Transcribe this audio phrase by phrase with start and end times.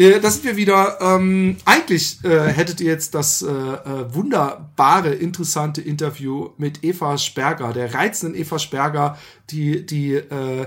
[0.00, 0.98] Äh, Da sind wir wieder.
[1.02, 7.74] Ähm, eigentlich äh, hättet ihr jetzt das äh, äh, wunderbare, interessante Interview mit Eva Sperger,
[7.74, 9.18] der reizenden Eva Sperger,
[9.50, 10.66] die die äh,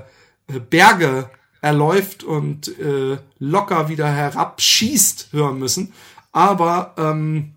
[0.69, 5.93] Berge erläuft und äh, locker wieder herabschießt, hören müssen.
[6.31, 7.53] Aber ähm,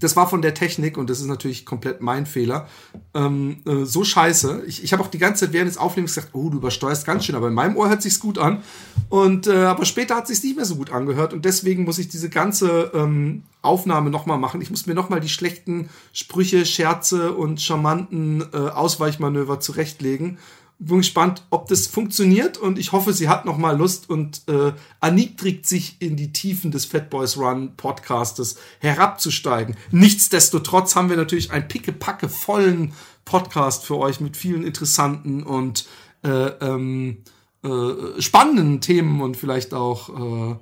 [0.00, 2.68] das war von der Technik und das ist natürlich komplett mein Fehler.
[3.14, 4.64] Ähm, äh, so scheiße.
[4.66, 7.24] Ich, ich habe auch die ganze Zeit während des Aufnehmens gesagt, oh, du übersteuerst ganz
[7.24, 8.62] schön, aber in meinem Ohr hört sich's gut an.
[9.08, 12.08] Und äh, aber später hat sich's nicht mehr so gut angehört und deswegen muss ich
[12.08, 14.60] diese ganze ähm, Aufnahme nochmal machen.
[14.60, 20.38] Ich muss mir nochmal die schlechten Sprüche, Scherze und charmanten äh, Ausweichmanöver zurechtlegen.
[20.78, 24.72] Bin gespannt, ob das funktioniert und ich hoffe, sie hat noch mal Lust und äh,
[25.00, 29.76] erniedrigt sich in die Tiefen des Fat Boys Run Podcastes herabzusteigen.
[29.90, 32.92] Nichtsdestotrotz haben wir natürlich einen pickepacke vollen
[33.24, 35.86] Podcast für euch mit vielen interessanten und
[36.22, 37.22] äh, ähm,
[37.64, 40.56] äh, spannenden Themen und vielleicht auch äh,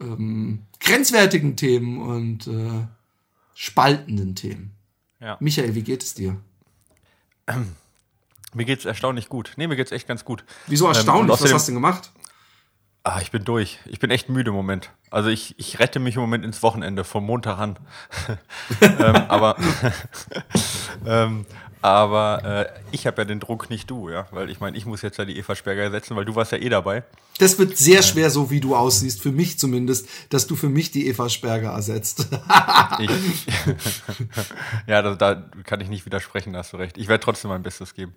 [0.00, 2.86] ähm, grenzwertigen Themen und äh,
[3.54, 4.72] spaltenden Themen.
[5.20, 5.36] Ja.
[5.40, 6.36] Michael, wie geht es dir?
[8.56, 9.52] Mir geht's erstaunlich gut.
[9.56, 10.42] Nee, mir geht's echt ganz gut.
[10.66, 11.28] Wieso Ähm, erstaunlich?
[11.30, 12.10] Was außerdem- hast du denn gemacht?
[13.04, 13.78] Ah, ich bin durch.
[13.84, 14.90] Ich bin echt müde im Moment.
[15.10, 17.78] Also ich, ich rette mich im Moment ins Wochenende, vom Montag an.
[18.80, 19.56] ähm, aber
[21.06, 21.44] ähm,
[21.82, 24.26] aber äh, ich habe ja den Druck, nicht du, ja.
[24.32, 26.58] Weil ich meine, ich muss jetzt ja die Eva Sperger ersetzen, weil du warst ja
[26.58, 27.04] eh dabei.
[27.38, 30.90] Das wird sehr schwer, so wie du aussiehst, für mich zumindest, dass du für mich
[30.90, 32.26] die Eva Sperger ersetzt.
[32.98, 33.10] Ich,
[34.86, 36.96] ja, da, da kann ich nicht widersprechen, da hast du recht.
[36.96, 38.14] Ich werde trotzdem mein Bestes geben.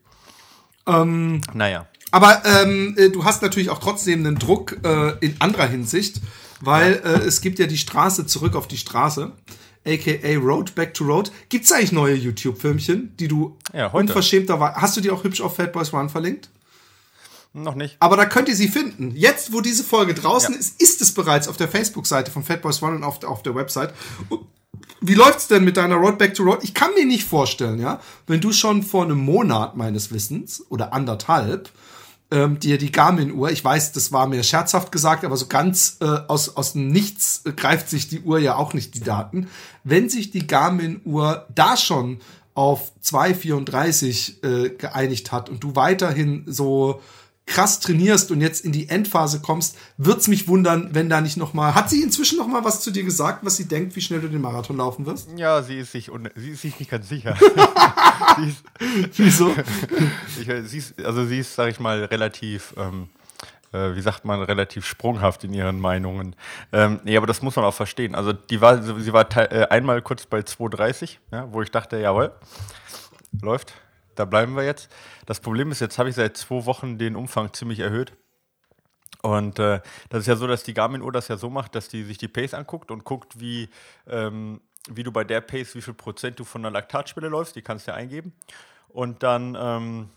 [0.89, 1.87] Ähm, Naja.
[2.11, 6.21] Aber ähm, äh, du hast natürlich auch trotzdem einen Druck äh, in anderer Hinsicht,
[6.61, 9.31] weil äh, es gibt ja die Straße zurück auf die Straße,
[9.85, 11.31] aka Road Back to Road.
[11.49, 14.07] Gibt's eigentlich neue YouTube-Filmchen, die du Ja, heute.
[14.07, 14.75] unverschämterweise...
[14.81, 16.49] Hast du die auch hübsch auf Fat Boys Run verlinkt?
[17.53, 17.95] Noch nicht.
[17.99, 19.11] Aber da könnt ihr sie finden.
[19.15, 20.59] Jetzt, wo diese Folge draußen Ja.
[20.59, 23.55] ist, ist es bereits auf der Facebook-Seite von Fat Boys One und auf, auf der
[23.55, 23.93] Website.
[25.01, 26.59] Wie läuft's denn mit deiner Road Back to Road?
[26.63, 30.93] Ich kann mir nicht vorstellen, ja, wenn du schon vor einem Monat meines Wissens oder
[30.93, 31.69] anderthalb
[32.31, 36.05] ähm, dir die Garmin-Uhr, ich weiß, das war mir scherzhaft gesagt, aber so ganz äh,
[36.05, 39.47] aus, aus dem Nichts äh, greift sich die Uhr ja auch nicht die Daten.
[39.83, 42.19] Wenn sich die Garmin-Uhr da schon
[42.53, 47.01] auf 2,34 äh, geeinigt hat und du weiterhin so
[47.49, 51.53] krass trainierst und jetzt in die Endphase kommst, wird's mich wundern, wenn da nicht noch
[51.53, 54.21] mal hat sie inzwischen noch mal was zu dir gesagt, was sie denkt, wie schnell
[54.21, 55.29] du den Marathon laufen wirst?
[55.35, 57.35] Ja, sie ist sich, un sie ist sich nicht ganz sicher.
[58.37, 58.63] sie ist,
[59.17, 59.53] Wieso?
[60.39, 63.09] ich, sie ist, also sie ist, sag ich mal, relativ, ähm,
[63.73, 66.35] äh, wie sagt man, relativ sprunghaft in ihren Meinungen.
[66.71, 68.13] Ähm, nee, aber das muss man auch verstehen.
[68.13, 72.31] Also die war, sie war äh, einmal kurz bei 2,30, ja, wo ich dachte, jawohl,
[73.41, 73.73] läuft,
[74.19, 74.93] da bleiben wir jetzt.
[75.25, 78.13] Das Problem ist, jetzt habe ich seit zwei Wochen den Umfang ziemlich erhöht.
[79.21, 82.03] Und äh, das ist ja so, dass die Garmin-Uhr das ja so macht, dass die
[82.03, 83.69] sich die Pace anguckt und guckt, wie,
[84.07, 84.59] ähm,
[84.89, 87.87] wie du bei der Pace, wie viel Prozent du von der Laktatschwelle läufst, die kannst
[87.87, 88.33] du ja eingeben.
[88.89, 90.09] Und dann ähm,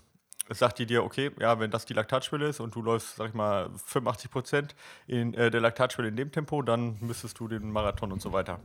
[0.51, 3.35] sagt die dir, okay, ja, wenn das die Laktatschwelle ist und du läufst, sag ich
[3.35, 4.75] mal, 85 Prozent
[5.07, 8.61] in äh, der Laktatschwelle in dem Tempo, dann müsstest du den Marathon und so weiter.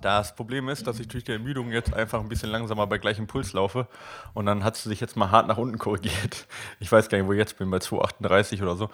[0.00, 3.26] Das Problem ist, dass ich durch die Ermüdung jetzt einfach ein bisschen langsamer bei gleichem
[3.26, 3.88] Puls laufe
[4.34, 6.46] und dann hat sie sich jetzt mal hart nach unten korrigiert.
[6.80, 8.90] Ich weiß gar nicht, wo ich jetzt bin, bei 2,38 oder so.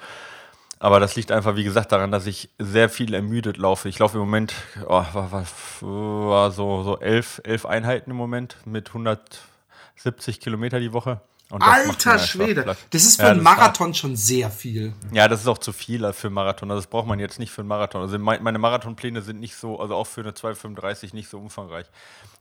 [0.79, 3.89] Aber das liegt einfach, wie gesagt, daran, dass ich sehr viel ermüdet laufe.
[3.89, 4.55] Ich laufe im Moment
[4.87, 5.45] oh, war, war,
[5.81, 11.21] war so, so elf, elf Einheiten im Moment mit 170 Kilometer die Woche.
[11.51, 13.43] Alter Schwede, das ist für Ja, einen.
[13.43, 14.93] Marathon schon sehr viel.
[15.13, 16.71] Ja, das ist auch zu viel für einen Marathon.
[16.71, 18.03] Also das braucht man jetzt nicht für einen Marathon.
[18.03, 21.87] Also mein, meine Marathonpläne sind nicht so, also auch für eine 2,35 nicht so umfangreich.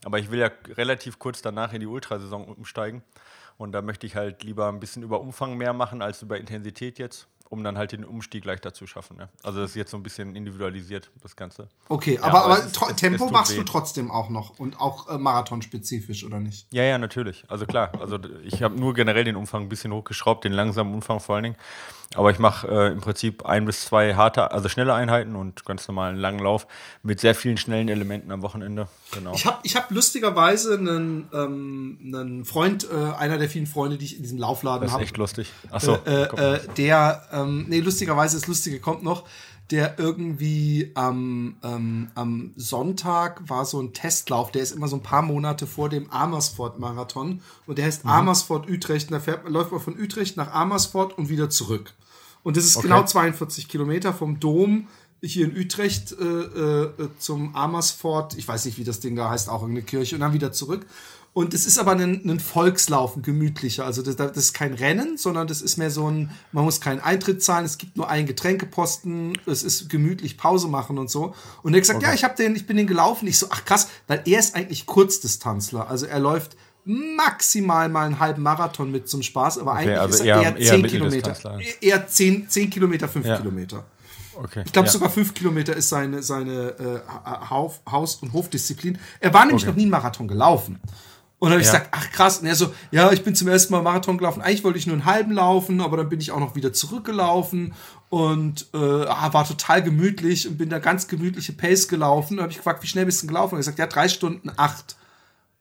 [0.04, 3.02] Aber ich will ja relativ kurz danach in die Ultrasaison umsteigen.
[3.58, 6.98] Und da möchte ich halt lieber ein bisschen über Umfang mehr machen als über Intensität
[6.98, 9.16] jetzt, um dann halt den Umstieg leichter zu schaffen.
[9.18, 9.28] Ja.
[9.42, 11.68] Also das ist jetzt so ein bisschen individualisiert, das Ganze.
[11.88, 13.56] Okay, Ja, aber, aber es es- Tempo es machst weh.
[13.56, 16.66] du trotzdem auch noch und auch äh, marathonspezifisch, oder nicht?
[16.72, 17.44] Ja, ja, natürlich.
[17.48, 17.90] Also klar.
[18.00, 21.44] Also ich habe nur generell den Umfang ein bisschen hochgeschraubt, den langsamen Umfang vor allen
[21.44, 21.56] Dingen.
[22.16, 25.86] Aber ich mache äh, im Prinzip ein bis zwei harte, also schnelle Einheiten und ganz
[25.86, 26.66] normalen langen Lauf
[27.04, 28.88] mit sehr vielen schnellen Elementen am Wochenende.
[29.12, 29.32] Genau.
[29.32, 34.06] Ich habe ich hab lustigerweise einen, ähm, einen Freund, äh, einer der vielen Freunde, die
[34.06, 35.04] ich in diesem Laufladen das ist habe.
[35.04, 35.52] echt lustig.
[35.70, 35.98] Achso.
[36.04, 39.24] äh, äh, der, ähm, nee, lustigerweise, das Lustige kommt noch,
[39.70, 45.02] der irgendwie am, ähm, am Sonntag war so ein Testlauf, der ist immer so ein
[45.02, 48.10] paar Monate vor dem Amersfoort-Marathon und der heißt mhm.
[48.10, 49.12] Amersfoort-Utrecht.
[49.12, 51.94] Da fährt, läuft man von Utrecht nach Amersfoort und wieder zurück.
[52.42, 52.88] Und das ist okay.
[52.88, 54.88] genau 42 Kilometer vom Dom
[55.22, 58.36] hier in Utrecht äh, äh, zum Amersfoort.
[58.38, 60.86] Ich weiß nicht, wie das Ding da heißt, auch irgendeine Kirche und dann wieder zurück.
[61.32, 63.84] Und es ist aber ein, ein Volkslauf, ein gemütlicher.
[63.86, 66.98] Also das, das, ist kein Rennen, sondern das ist mehr so ein, man muss keinen
[67.00, 71.34] Eintritt zahlen, es gibt nur einen Getränkeposten, es ist gemütlich Pause machen und so.
[71.62, 72.08] Und er hat gesagt, okay.
[72.08, 73.28] ja, ich habe den, ich bin den gelaufen.
[73.28, 75.88] Ich so, ach krass, weil er ist eigentlich Kurzdistanzler.
[75.88, 80.14] Also er läuft maximal mal einen halben Marathon mit zum Spaß, aber okay, eigentlich also
[80.14, 81.58] ist er eher, eher 10 Kilometer.
[81.80, 83.36] Eher 10, 10 Kilometer, 5 ja.
[83.36, 83.84] Kilometer.
[84.34, 84.92] Okay, ich glaube, ja.
[84.92, 88.98] sogar 5 Kilometer ist seine, seine äh, Haus- und Hofdisziplin.
[89.20, 89.70] Er war nämlich okay.
[89.70, 90.80] noch nie einen Marathon gelaufen.
[91.40, 91.78] Und dann habe ich ja.
[91.78, 92.38] gesagt, ach krass.
[92.38, 94.42] Und er so, ja, ich bin zum ersten Mal Marathon gelaufen.
[94.42, 97.72] Eigentlich wollte ich nur einen halben laufen, aber dann bin ich auch noch wieder zurückgelaufen
[98.10, 102.34] und äh, ah, war total gemütlich und bin da ganz gemütliche Pace gelaufen.
[102.34, 103.54] Und habe ich gefragt, wie schnell bist du gelaufen?
[103.54, 104.96] Und er gesagt, ja, drei Stunden acht.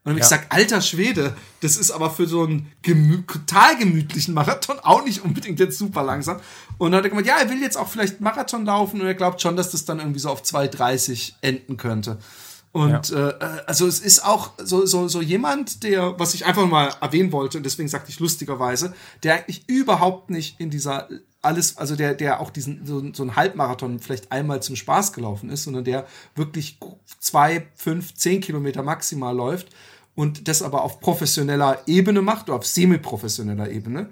[0.04, 0.26] Und dann habe ja.
[0.26, 5.06] ich gesagt, alter Schwede, das ist aber für so einen gemü total gemütlichen Marathon auch
[5.06, 6.42] nicht unbedingt jetzt super langsam.
[6.78, 9.16] Und dann hat er gemeint, ja, er will jetzt auch vielleicht Marathon laufen und er
[9.16, 12.18] glaubt schon, dass das dann irgendwie so auf 2,30 enden könnte.
[12.72, 13.30] Und ja.
[13.30, 17.32] äh, also es ist auch so, so, so jemand, der, was ich einfach mal erwähnen
[17.32, 18.94] wollte, und deswegen sagte ich lustigerweise,
[19.24, 21.10] der eigentlich überhaupt nicht in dieser
[21.42, 25.50] alles, also der, der auch diesen, so, so ein Halbmarathon vielleicht einmal zum Spaß gelaufen
[25.50, 26.06] ist, sondern der
[26.36, 26.78] wirklich
[27.20, 29.70] zwei, fünf, zehn Kilometer maximal läuft
[30.16, 34.10] und das aber auf professioneller Ebene macht oder auf semi-professioneller Ebene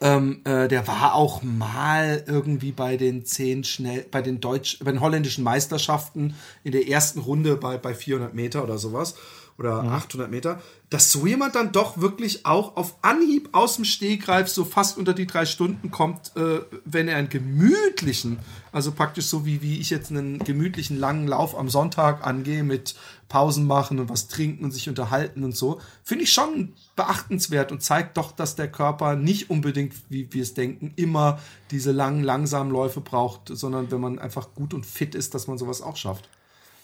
[0.00, 4.90] ähm, äh, der war auch mal irgendwie bei den zehn schnell, bei den deutsch, bei
[4.90, 9.14] den holländischen Meisterschaften in der ersten Runde bei, bei 400 Meter oder sowas
[9.60, 9.90] oder mhm.
[9.90, 10.58] 800 Meter,
[10.88, 15.12] dass so jemand dann doch wirklich auch auf Anhieb aus dem Stegreif so fast unter
[15.12, 18.38] die drei Stunden kommt, äh, wenn er einen gemütlichen,
[18.72, 22.96] also praktisch so wie, wie ich jetzt einen gemütlichen langen Lauf am Sonntag angehe mit
[23.28, 27.82] Pausen machen und was trinken und sich unterhalten und so, finde ich schon beachtenswert und
[27.82, 31.38] zeigt doch, dass der Körper nicht unbedingt, wie wir es denken, immer
[31.70, 35.58] diese langen, langsamen Läufe braucht, sondern wenn man einfach gut und fit ist, dass man
[35.58, 36.30] sowas auch schafft.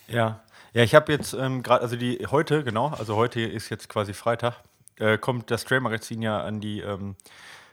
[0.08, 0.42] Ja,
[0.76, 4.12] ja, ich habe jetzt ähm, gerade, also die heute, genau, also heute ist jetzt quasi
[4.12, 4.56] Freitag,
[4.98, 7.16] äh, kommt das Trail-Magazin ja an die, ähm,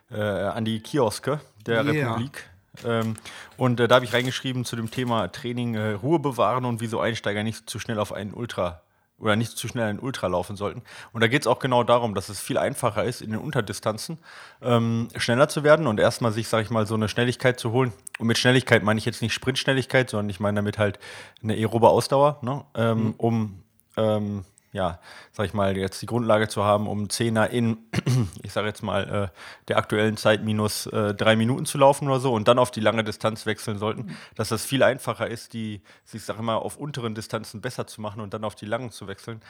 [0.10, 2.14] äh, an die Kioske der yeah.
[2.14, 2.46] Republik.
[2.86, 3.16] Ähm,
[3.58, 7.02] und äh, da habe ich reingeschrieben zu dem Thema Training äh, Ruhe bewahren und wieso
[7.02, 8.83] Einsteiger nicht zu schnell auf einen Ultra
[9.24, 10.84] oder nicht zu schnell einen Ultra laufen sollten.
[11.14, 14.20] Und da geht es auch genau darum, dass es viel einfacher ist, in den Unterdistanzen
[14.62, 17.94] ähm, schneller zu werden und erstmal sich, sag ich mal, so eine Schnelligkeit zu holen.
[18.20, 21.00] Und mit Schnelligkeit meine ich jetzt nicht Sprintschnelligkeit, sondern ich meine damit halt
[21.42, 22.66] eine aerobe Ausdauer, ne?
[22.76, 23.14] ähm, mhm.
[23.18, 23.64] um
[23.98, 25.00] ähm, ja,
[25.32, 27.78] sag ich mal, jetzt die Grundlage zu haben, um Zehner in,
[28.44, 32.20] ich sage jetzt mal, äh, der aktuellen Zeit minus äh, drei Minuten zu laufen oder
[32.20, 35.82] so und dann auf die lange Distanz wechseln sollten, dass das viel einfacher ist, die,
[36.12, 39.08] ich sage immer, auf unteren Distanzen besser zu machen und dann auf die langen zu
[39.08, 39.42] wechseln,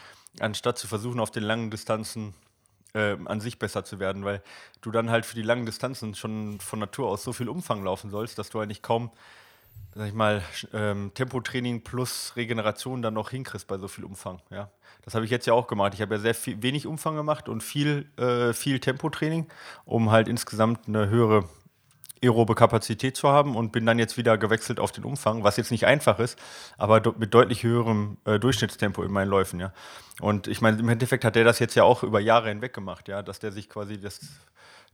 [0.42, 2.34] anstatt zu versuchen, auf den langen Distanzen
[2.94, 4.44] äh, an sich besser zu werden, weil
[4.82, 8.12] du dann halt für die langen Distanzen schon von Natur aus so viel Umfang laufen
[8.12, 9.10] sollst, dass du eigentlich kaum
[9.96, 10.42] sag ich mal,
[10.74, 14.42] ähm, Tempotraining plus Regeneration dann noch hinkriegst bei so viel Umfang.
[14.50, 14.70] Ja.
[15.04, 15.94] Das habe ich jetzt ja auch gemacht.
[15.94, 19.48] Ich habe ja sehr viel, wenig Umfang gemacht und viel, äh, viel Tempotraining,
[19.86, 21.48] um halt insgesamt eine höhere
[22.24, 25.72] aerobe Kapazität zu haben und bin dann jetzt wieder gewechselt auf den Umfang, was jetzt
[25.72, 26.40] nicht einfach ist,
[26.78, 29.74] aber mit deutlich höherem äh, Durchschnittstempo in meinen Läufen, ja.
[30.22, 33.10] Und ich meine, im Endeffekt hat der das jetzt ja auch über Jahre hinweg gemacht,
[33.10, 34.22] ja, dass der sich quasi das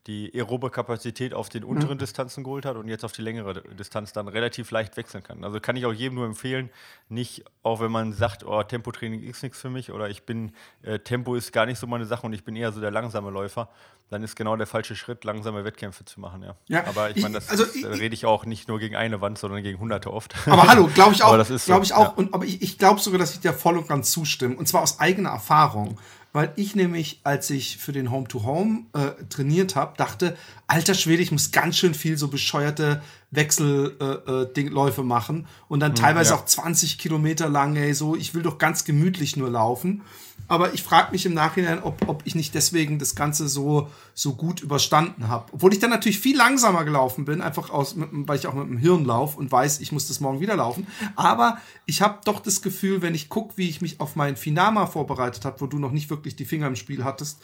[0.08, 2.00] die aerobe Kapazität auf den unteren mhm.
[2.00, 5.44] Distanzen geholt hat und jetzt auf die längere Distanz dann relativ leicht wechseln kann.
[5.44, 6.70] Also kann ich auch jedem nur empfehlen,
[7.10, 10.54] nicht, auch wenn man sagt, oh, Tempotraining ist nichts für mich oder ich bin,
[10.84, 13.30] äh, Tempo ist gar nicht so meine Sache und ich bin eher so der langsame
[13.30, 13.70] Läufer,
[14.10, 16.56] dann ist genau der falsche Schritt, langsame Wettkämpfe zu machen, ja.
[16.68, 19.22] ja aber ich meine, das, also, das ich, rede ich auch nicht nur gegen eine
[19.22, 20.36] Wand, sondern gegen hunderte oft.
[20.48, 22.14] Aber hallo, glaube ich auch, glaube so, ich auch, ja.
[22.16, 24.82] und, aber ich, ich glaube sogar, dass ich dir voll und ganz zustimme und zwar
[24.82, 26.00] aus eigener Erfahrung
[26.32, 31.32] weil ich nämlich, als ich für den Home-to-Home äh, trainiert habe, dachte, alter Schwede, ich
[31.32, 36.38] muss ganz schön viel so bescheuerte Wechselläufe äh, äh, machen und dann hm, teilweise ja.
[36.38, 40.02] auch 20 Kilometer lang, ey, so, ich will doch ganz gemütlich nur laufen.
[40.48, 44.34] Aber ich frage mich im Nachhinein, ob, ob ich nicht deswegen das Ganze so, so
[44.34, 45.46] gut überstanden habe.
[45.52, 48.68] Obwohl ich dann natürlich viel langsamer gelaufen bin, einfach aus, mit, weil ich auch mit
[48.68, 50.88] dem Hirn laufe und weiß, ich muss das morgen wieder laufen.
[51.16, 54.88] Aber ich habe doch das Gefühl, wenn ich gucke, wie ich mich auf mein Finama
[54.88, 57.40] vorbereitet habe, wo du noch nicht wirklich die Finger im Spiel hattest,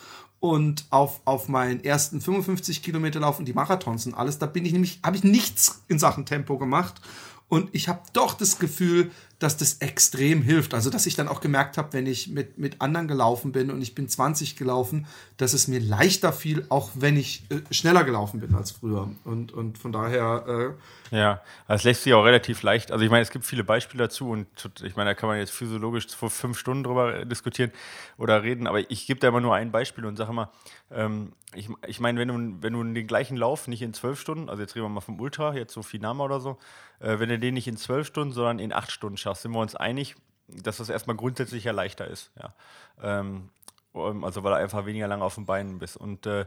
[0.52, 4.66] und auf, auf meinen ersten 55 Kilometer Lauf und die Marathons und alles, da bin
[4.66, 7.02] ich nämlich, habe ich nichts in Sachen Tempo gemacht.
[7.48, 9.12] Und ich habe doch das Gefühl,
[9.46, 10.74] dass das extrem hilft.
[10.74, 13.80] Also, dass ich dann auch gemerkt habe, wenn ich mit, mit anderen gelaufen bin und
[13.80, 15.06] ich bin 20 gelaufen,
[15.38, 19.08] dass es mir leichter fiel, auch wenn ich äh, schneller gelaufen bin als früher.
[19.24, 20.74] Und, und von daher.
[21.12, 22.92] Äh ja, das lässt sich auch relativ leicht.
[22.92, 24.48] Also, ich meine, es gibt viele Beispiele dazu und
[24.84, 27.72] ich meine, da kann man jetzt physiologisch vor fünf Stunden drüber diskutieren
[28.18, 30.52] oder reden, aber ich gebe da immer nur ein Beispiel und sage immer,
[30.92, 34.50] ähm, ich, ich meine, wenn du, wenn du den gleichen Lauf nicht in zwölf Stunden,
[34.50, 36.58] also jetzt reden wir mal vom Ultra, jetzt so Finama oder so,
[37.00, 39.60] äh, wenn du den nicht in zwölf Stunden, sondern in acht Stunden schaffst, sind wir
[39.60, 40.16] uns einig,
[40.48, 42.32] dass das erstmal grundsätzlich ja leichter ist.
[42.42, 42.54] Ja.
[43.02, 43.50] Ähm,
[43.94, 45.98] also weil du einfach weniger lange auf den Beinen bist.
[45.98, 46.46] Und äh,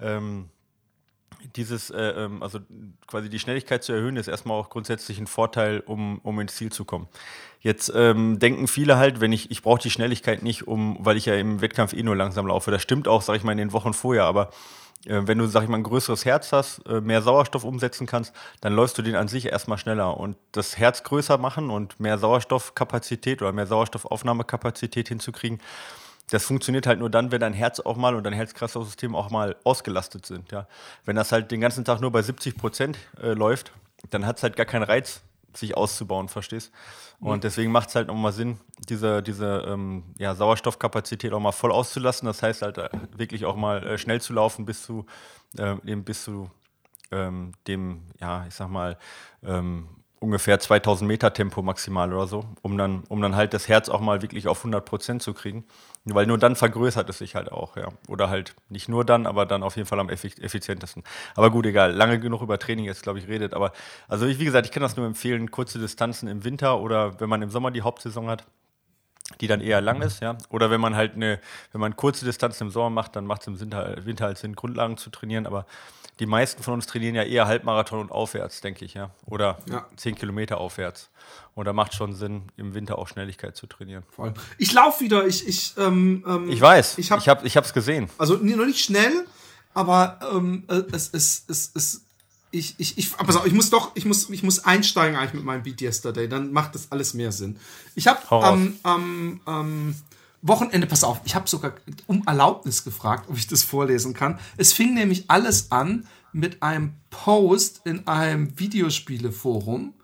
[0.00, 0.48] ähm,
[1.56, 2.60] dieses, äh, ähm, also
[3.06, 6.72] quasi die Schnelligkeit zu erhöhen, ist erstmal auch grundsätzlich ein Vorteil, um, um ins Ziel
[6.72, 7.08] zu kommen.
[7.60, 11.26] Jetzt ähm, denken viele halt, wenn ich, ich brauche die Schnelligkeit nicht, um, weil ich
[11.26, 12.70] ja im Wettkampf eh nur langsam laufe.
[12.70, 14.50] Das stimmt auch, sag ich mal, in den Wochen vorher, aber
[15.06, 18.74] wenn du, sag ich mal, ein größeres Herz hast, äh, mehr Sauerstoff umsetzen kannst, dann
[18.74, 20.16] läufst du den an sich erstmal schneller.
[20.16, 25.60] Und das Herz größer machen und mehr Sauerstoffkapazität oder mehr Sauerstoffaufnahmekapazität hinzukriegen,
[26.30, 29.56] das funktioniert halt nur dann, wenn dein Herz auch mal und dein Herz-Kreislauf-System auch mal
[29.64, 30.52] ausgelastet sind.
[30.52, 30.66] Ja.
[31.04, 33.72] Wenn das halt den ganzen Tag nur bei 70 Prozent äh, läuft,
[34.10, 35.20] dann hat es halt gar keinen Reiz,
[35.56, 36.72] sich auszubauen, verstehst?
[37.20, 37.40] Und mhm.
[37.40, 38.58] deswegen macht es halt nochmal Sinn,
[38.88, 42.26] diese, diese ähm, ja, Sauerstoffkapazität auch mal voll auszulassen.
[42.26, 45.06] Das heißt halt äh, wirklich auch mal äh, schnell zu laufen bis zu,
[45.58, 46.50] äh, eben bis zu
[47.10, 48.98] ähm, dem, ja, ich sag mal,
[49.42, 49.88] ähm,
[50.24, 54.00] ungefähr 2000 Meter Tempo maximal oder so, um dann, um dann halt das Herz auch
[54.00, 55.64] mal wirklich auf 100 Prozent zu kriegen.
[56.06, 57.88] Weil nur dann vergrößert es sich halt auch, ja.
[58.08, 61.02] Oder halt nicht nur dann, aber dann auf jeden Fall am effizientesten.
[61.34, 61.92] Aber gut, egal.
[61.92, 63.54] Lange genug über Training jetzt, glaube ich, redet.
[63.54, 63.72] Aber
[64.08, 67.28] also ich, wie gesagt, ich kann das nur empfehlen, kurze Distanzen im Winter oder wenn
[67.28, 68.44] man im Sommer die Hauptsaison hat,
[69.40, 70.36] die dann eher lang ist, ja.
[70.50, 71.40] Oder wenn man halt eine,
[71.72, 74.54] wenn man kurze Distanzen im Sommer macht, dann macht es im Winter, Winter halt Sinn,
[74.54, 75.46] Grundlagen zu trainieren.
[75.46, 75.66] Aber
[76.20, 79.10] die meisten von uns trainieren ja eher Halbmarathon und aufwärts, denke ich, ja.
[79.26, 79.86] Oder ja.
[79.96, 81.10] 10 Kilometer aufwärts.
[81.54, 84.04] Und da macht schon Sinn, im Winter auch Schnelligkeit zu trainieren.
[84.10, 84.34] Voll.
[84.58, 87.72] Ich laufe wieder, ich, ich, ähm, ähm, ich weiß, ich habe ich hab, ich hab's
[87.72, 88.10] gesehen.
[88.18, 89.26] Also noch nicht schnell,
[89.72, 92.03] aber ähm, äh, es, es, es, es,
[92.54, 95.44] ich, ich, ich, pass auf, ich muss doch, ich muss, ich muss einsteigen eigentlich mit
[95.44, 97.58] meinem Beat Yesterday, dann macht das alles mehr Sinn.
[97.94, 99.94] Ich habe am, am, am
[100.42, 101.74] Wochenende, pass auf, ich habe sogar
[102.06, 104.38] um Erlaubnis gefragt, ob ich das vorlesen kann.
[104.56, 109.94] Es fing nämlich alles an mit einem Post in einem Videospieleforum.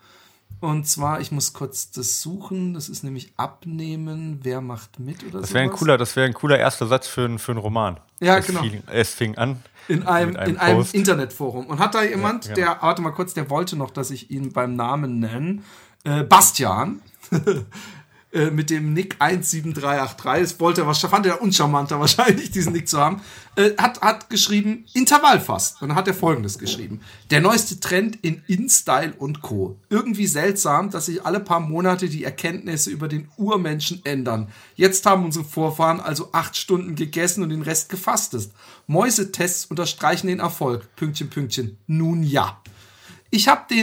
[0.61, 5.33] Und zwar, ich muss kurz das suchen, das ist nämlich Abnehmen, wer macht mit oder
[5.33, 5.41] so.
[5.41, 7.99] Das wäre ein cooler, das wäre ein cooler erster Satz für, für einen Roman.
[8.21, 8.61] Ja, es genau.
[8.61, 9.63] Fing, es fing an.
[9.89, 11.67] In einem, einem in einem Internetforum.
[11.67, 12.73] Und hat da jemand, ja, genau.
[12.75, 15.63] der, warte mal kurz, der wollte noch, dass ich ihn beim Namen nenne,
[16.05, 17.01] äh, Bastian.
[18.33, 22.99] Äh, mit dem Nick 17383, das wollte er, fand er uncharmanter wahrscheinlich, diesen Nick zu
[22.99, 23.23] haben,
[23.57, 25.83] äh, hat, hat geschrieben, Intervallfast.
[25.83, 27.01] Und dann hat er folgendes geschrieben.
[27.33, 29.81] Der neueste Trend in InStyle und Co.
[29.89, 34.47] Irgendwie seltsam, dass sich alle paar Monate die Erkenntnisse über den Urmenschen ändern.
[34.77, 38.53] Jetzt haben unsere Vorfahren also acht Stunden gegessen und den Rest gefastet.
[38.87, 40.95] Mäusetests unterstreichen den Erfolg.
[40.95, 41.79] Pünktchen, Pünktchen.
[41.89, 42.61] Nun ja.
[43.33, 43.75] Ich habe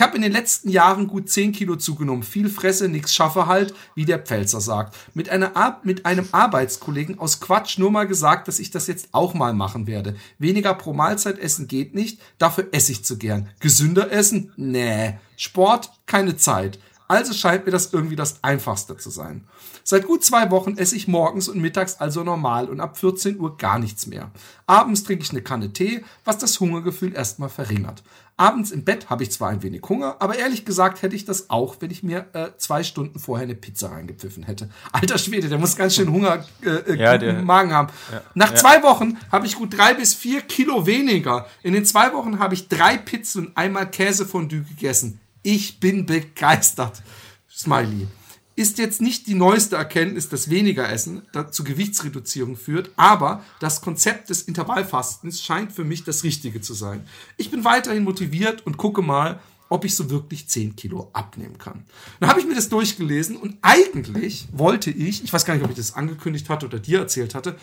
[0.00, 2.22] habe in den letzten Jahren gut 10 Kilo zugenommen.
[2.22, 4.96] Viel Fresse, nix schaffe halt, wie der Pfälzer sagt.
[5.14, 9.34] Mit, einer, mit einem Arbeitskollegen aus Quatsch nur mal gesagt, dass ich das jetzt auch
[9.34, 10.14] mal machen werde.
[10.38, 13.48] Weniger pro Mahlzeit essen geht nicht, dafür esse ich zu gern.
[13.58, 14.52] Gesünder essen?
[14.56, 15.18] Nee.
[15.36, 15.90] Sport?
[16.06, 16.78] Keine Zeit.
[17.08, 19.44] Also scheint mir das irgendwie das Einfachste zu sein.
[19.84, 23.56] Seit gut zwei Wochen esse ich morgens und mittags also normal und ab 14 Uhr
[23.56, 24.30] gar nichts mehr.
[24.66, 28.02] Abends trinke ich eine Kanne Tee, was das Hungergefühl erstmal verringert.
[28.36, 31.50] Abends im Bett habe ich zwar ein wenig Hunger, aber ehrlich gesagt hätte ich das
[31.50, 34.70] auch, wenn ich mir äh, zwei Stunden vorher eine Pizza reingepfiffen hätte.
[34.92, 37.92] Alter Schwede, der muss ganz schön Hunger äh, äh ja, der, Magen haben.
[38.10, 38.56] Ja, Nach ja.
[38.56, 41.46] zwei Wochen habe ich gut drei bis vier Kilo weniger.
[41.62, 45.20] In den zwei Wochen habe ich drei Pizzen und einmal Käsefondue gegessen.
[45.42, 47.02] Ich bin begeistert.
[47.50, 48.06] Smiley
[48.54, 54.28] ist jetzt nicht die neueste Erkenntnis, dass weniger Essen zu Gewichtsreduzierung führt, aber das Konzept
[54.30, 57.06] des Intervallfastens scheint für mich das Richtige zu sein.
[57.38, 61.86] Ich bin weiterhin motiviert und gucke mal, ob ich so wirklich 10 Kilo abnehmen kann.
[62.20, 65.70] Dann habe ich mir das durchgelesen und eigentlich wollte ich, ich weiß gar nicht, ob
[65.70, 67.56] ich das angekündigt hatte oder dir erzählt hatte,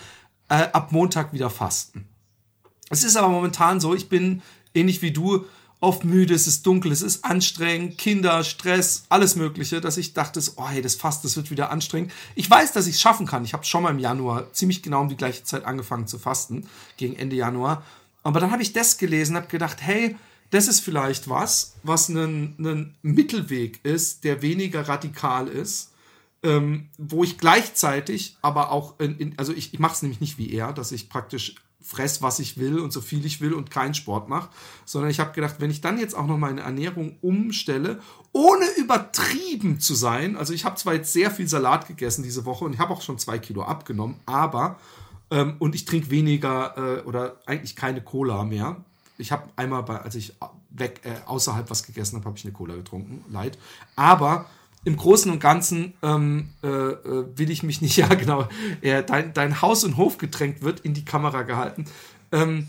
[0.50, 2.08] äh, ab Montag wieder fasten.
[2.90, 4.42] Es ist aber momentan so, ich bin
[4.74, 5.46] ähnlich wie du
[5.82, 10.42] oft müde, es ist dunkel, es ist anstrengend, Kinder, Stress, alles Mögliche, dass ich dachte,
[10.58, 12.12] oh hey, das fast, das wird wieder anstrengend.
[12.36, 13.46] Ich weiß, dass ich es schaffen kann.
[13.46, 16.68] Ich habe schon mal im Januar ziemlich genau um die gleiche Zeit angefangen zu fasten,
[16.98, 17.84] gegen Ende Januar.
[18.24, 20.18] Aber dann habe ich das gelesen, habe gedacht, hey,
[20.50, 25.94] das ist vielleicht was, was ein, ein Mittelweg ist, der weniger radikal ist,
[26.44, 30.38] ähm, wo ich gleichzeitig aber auch, in, in, also ich, ich mache es nämlich nicht
[30.38, 33.72] wie er, dass ich praktisch fress, was ich will und so viel ich will und
[33.72, 34.50] keinen Sport mache,
[34.86, 38.00] sondern ich habe gedacht, wenn ich dann jetzt auch noch meine Ernährung umstelle,
[38.32, 42.66] ohne übertrieben zu sein, also ich habe zwar jetzt sehr viel Salat gegessen diese Woche
[42.66, 44.78] und ich habe auch schon zwei Kilo abgenommen, aber
[45.32, 48.78] ähm, und ich trinke weniger äh, oder eigentlich keine Cola mehr.
[49.18, 50.34] Ich habe einmal, bei, als ich
[50.70, 53.58] weg äh, außerhalb was gegessen habe, habe ich eine Cola getrunken, leid.
[53.96, 54.46] Aber
[54.86, 58.48] im Großen und Ganzen ähm, äh, äh, will ich mich nicht, ja genau,
[58.82, 61.86] äh, dein, dein Haus- und Hofgetränk wird in die Kamera gehalten.
[62.32, 62.68] Ähm,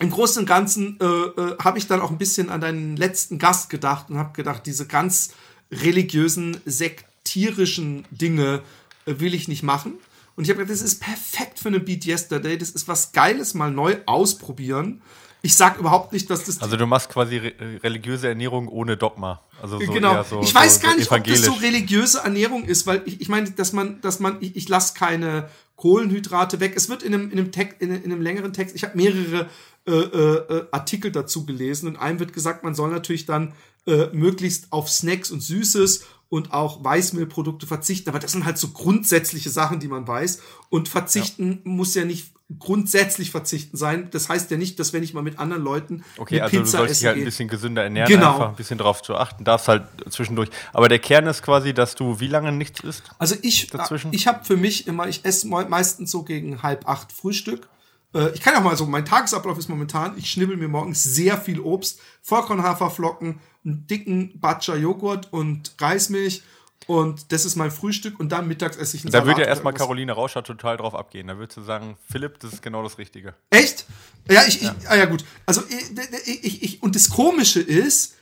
[0.00, 3.38] Im Großen und Ganzen äh, äh, habe ich dann auch ein bisschen an deinen letzten
[3.38, 5.32] Gast gedacht und habe gedacht, diese ganz
[5.70, 8.62] religiösen, sektierischen Dinge
[9.06, 9.94] äh, will ich nicht machen.
[10.36, 12.58] Und ich habe gedacht, das ist perfekt für eine Beat Yesterday.
[12.58, 15.00] Das ist was Geiles, mal neu ausprobieren.
[15.44, 16.62] Ich sag überhaupt nicht, dass das.
[16.62, 19.42] Also du machst quasi re religiöse Ernährung ohne Dogma.
[19.60, 20.22] Also so genau.
[20.22, 23.28] So, ich weiß so, gar nicht, ob das so religiöse Ernährung ist, weil ich, ich
[23.28, 26.72] meine, dass man, dass man, ich, ich lasse keine Kohlenhydrate weg.
[26.76, 29.50] Es wird in einem, in einem, Text, in, in einem längeren Text, ich habe mehrere
[29.86, 31.88] äh, äh, Artikel dazu gelesen.
[31.88, 33.52] und einem wird gesagt, man soll natürlich dann
[33.86, 38.10] äh, möglichst auf Snacks und Süßes und auch Weißmehlprodukte verzichten.
[38.10, 40.42] Aber das sind halt so grundsätzliche Sachen, die man weiß.
[40.68, 41.70] Und verzichten ja.
[41.70, 44.08] muss ja nicht grundsätzlich verzichten sein.
[44.10, 46.84] Das heißt ja nicht, dass wenn ich mal mit anderen Leuten okay, also Pizza du
[46.86, 48.32] sollst dich halt ein bisschen gesünder ernähren, genau.
[48.32, 50.50] einfach ein bisschen darauf zu achten, darfst halt zwischendurch.
[50.72, 53.04] Aber der Kern ist quasi, dass du wie lange nichts isst?
[53.20, 54.12] Also ich, dazwischen?
[54.12, 57.68] ich habe für mich immer, ich esse meistens so gegen halb acht Frühstück.
[58.14, 61.36] Äh, ich kann auch mal so, mein Tagesablauf ist momentan, ich schnibbel mir morgens sehr
[61.38, 66.42] viel Obst, Vollkornhaferflocken, einen dicken Batscher Joghurt und Reismilch
[66.86, 69.48] und das ist mein Frühstück und dann mittags esse ich einen Da Salat würde ja
[69.48, 71.26] erstmal Caroline Rauscher total drauf abgehen.
[71.26, 73.34] Da würdest du sagen, Philipp, das ist genau das Richtige.
[73.50, 73.86] Echt?
[74.30, 74.74] Ja, ich, ja.
[74.78, 75.24] ich ah ja gut.
[75.46, 78.16] Also ich, ich, ich, und das Komische ist,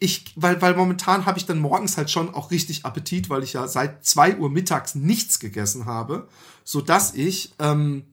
[0.00, 3.52] ich, weil, weil momentan habe ich dann morgens halt schon auch richtig Appetit, weil ich
[3.52, 6.26] ja seit zwei Uhr mittags nichts gegessen habe,
[6.64, 8.04] so dass ich, ähm,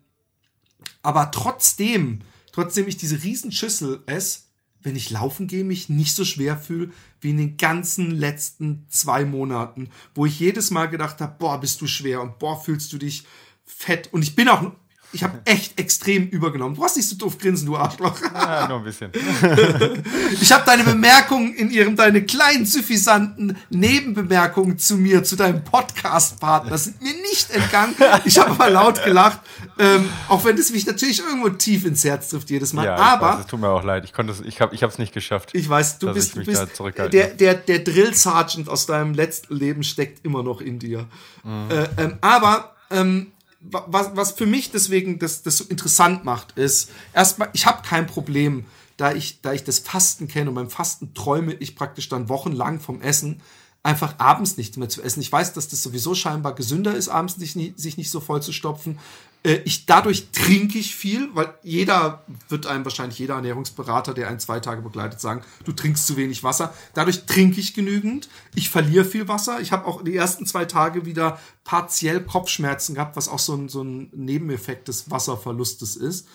[1.02, 2.20] aber trotzdem,
[2.52, 4.42] trotzdem ich diese Riesenschüssel esse,
[4.82, 9.26] wenn ich laufen gehe, mich nicht so schwer fühle wie in den ganzen letzten zwei
[9.26, 12.98] Monaten, wo ich jedes Mal gedacht habe, boah, bist du schwer und boah, fühlst du
[12.98, 13.26] dich
[13.66, 14.14] fett.
[14.14, 14.72] Und ich bin auch
[15.14, 16.76] ich habe echt extrem übergenommen.
[16.76, 18.20] Du hast nicht so doof grinsen, du Arschloch.
[18.22, 19.10] Ja, nur ein bisschen.
[20.42, 26.78] ich habe deine Bemerkungen in ihrem, deine kleinen, suffisanten Nebenbemerkungen zu mir, zu deinem Podcast-Partner,
[26.78, 27.96] sind mir nicht entgangen.
[28.26, 29.40] Ich habe aber laut gelacht,
[29.80, 32.86] ähm, auch wenn es mich natürlich irgendwo tief ins Herz trifft jedes Mal.
[32.86, 34.04] Ja, aber es tut mir auch leid.
[34.04, 35.52] Ich konnte ich habe, ich habe es nicht geschafft.
[35.54, 36.68] Ich weiß, du bist, du bist
[37.14, 41.08] der, der, der Drill Sergeant aus deinem letzten Leben steckt immer noch in dir.
[41.44, 41.72] Mhm.
[41.72, 43.32] Äh, ähm, aber ähm,
[43.72, 48.08] was, was für mich deswegen das, das so interessant macht, ist, erstmal, ich habe kein
[48.08, 48.66] Problem,
[48.98, 52.80] da ich, da ich das Fasten kenne und beim Fasten träume ich praktisch dann wochenlang
[52.80, 53.42] vom Essen,
[53.88, 55.22] einfach abends nichts mehr zu essen.
[55.22, 58.42] Ich weiß, dass das sowieso scheinbar gesünder ist, abends sich nicht, sich nicht so voll
[58.42, 59.00] zu stopfen.
[59.44, 64.42] Äh, ich, dadurch trinke ich viel, weil jeder, wird einem wahrscheinlich jeder Ernährungsberater, der einen
[64.42, 66.74] zwei Tage begleitet, sagen, du trinkst zu wenig Wasser.
[66.96, 68.28] Dadurch trinke ich genügend.
[68.56, 69.62] Ich verliere viel Wasser.
[69.62, 73.70] Ich habe auch die ersten zwei Tage wieder partiell Kopfschmerzen gehabt, was auch so ein,
[73.70, 76.28] so ein Nebeneffekt des Wasserverlustes ist.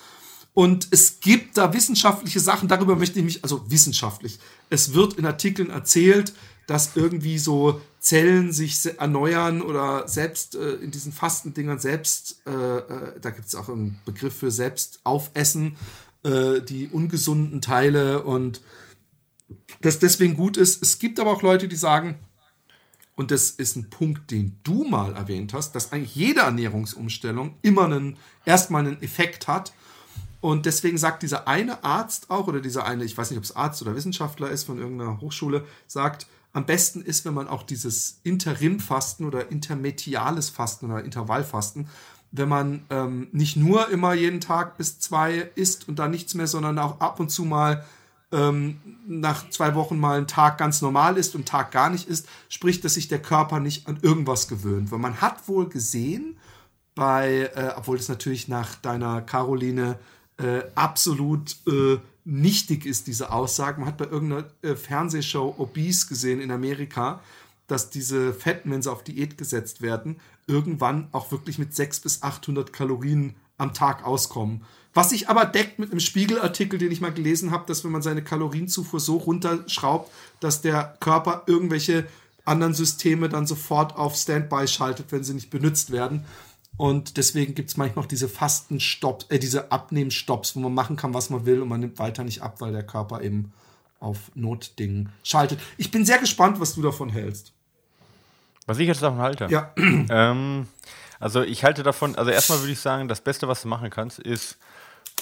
[0.54, 4.38] Und es gibt da wissenschaftliche Sachen, darüber möchte ich mich, also wissenschaftlich.
[4.68, 6.34] Es wird in Artikeln erzählt,
[6.66, 13.20] dass irgendwie so Zellen sich erneuern oder selbst äh, in diesen Fastendingern selbst, äh, äh,
[13.20, 15.76] da gibt es auch einen Begriff für selbst aufessen,
[16.24, 18.60] äh, die ungesunden Teile und
[19.80, 20.82] das deswegen gut ist.
[20.82, 22.18] Es gibt aber auch Leute, die sagen,
[23.14, 27.84] und das ist ein Punkt, den du mal erwähnt hast, dass eigentlich jede Ernährungsumstellung immer
[27.84, 29.72] einen, erstmal einen Effekt hat.
[30.42, 33.54] Und deswegen sagt dieser eine Arzt auch, oder dieser eine, ich weiß nicht, ob es
[33.54, 38.18] Arzt oder Wissenschaftler ist von irgendeiner Hochschule, sagt, am besten ist, wenn man auch dieses
[38.24, 41.88] Interimfasten oder intermediales Fasten oder Intervallfasten,
[42.32, 46.48] wenn man ähm, nicht nur immer jeden Tag bis zwei isst und dann nichts mehr,
[46.48, 47.84] sondern auch ab und zu mal
[48.32, 52.08] ähm, nach zwei Wochen mal einen Tag ganz normal ist und einen Tag gar nicht
[52.08, 54.90] isst, sprich, dass sich der Körper nicht an irgendwas gewöhnt.
[54.90, 56.36] Weil man hat wohl gesehen,
[56.96, 60.00] bei, äh, obwohl es natürlich nach deiner Caroline
[60.38, 63.80] äh, absolut äh, nichtig ist, diese Aussage.
[63.80, 67.20] Man hat bei irgendeiner äh, Fernsehshow Obese gesehen in Amerika,
[67.66, 70.16] dass diese sie auf Diät gesetzt werden,
[70.46, 74.64] irgendwann auch wirklich mit 600 bis 800 Kalorien am Tag auskommen.
[74.94, 78.02] Was sich aber deckt mit einem Spiegelartikel, den ich mal gelesen habe, dass wenn man
[78.02, 82.06] seine Kalorienzufuhr so runterschraubt, dass der Körper irgendwelche
[82.44, 86.24] anderen Systeme dann sofort auf Standby schaltet, wenn sie nicht benutzt werden.
[86.76, 91.14] Und deswegen gibt es manchmal auch diese Fastenstopps, äh, diese Abnehmstopps, wo man machen kann,
[91.14, 93.52] was man will und man nimmt weiter nicht ab, weil der Körper eben
[94.00, 95.60] auf Notdingen schaltet.
[95.76, 97.52] Ich bin sehr gespannt, was du davon hältst.
[98.66, 99.46] Was ich jetzt davon halte?
[99.50, 99.72] Ja.
[100.10, 100.66] Ähm,
[101.20, 104.18] also ich halte davon, also erstmal würde ich sagen, das Beste, was du machen kannst,
[104.18, 104.58] ist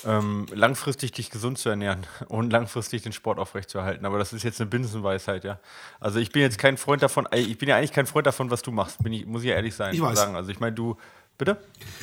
[0.06, 4.06] ähm, langfristig dich gesund zu ernähren und langfristig den Sport aufrechtzuerhalten.
[4.06, 5.58] Aber das ist jetzt eine Binsenweisheit, ja.
[5.98, 8.62] Also ich bin jetzt kein Freund davon, ich bin ja eigentlich kein Freund davon, was
[8.62, 10.18] du machst, bin ich, muss ich ja ehrlich sein, ich weiß.
[10.18, 10.36] sagen.
[10.36, 10.96] Also ich meine, du,
[11.40, 11.56] Bitte?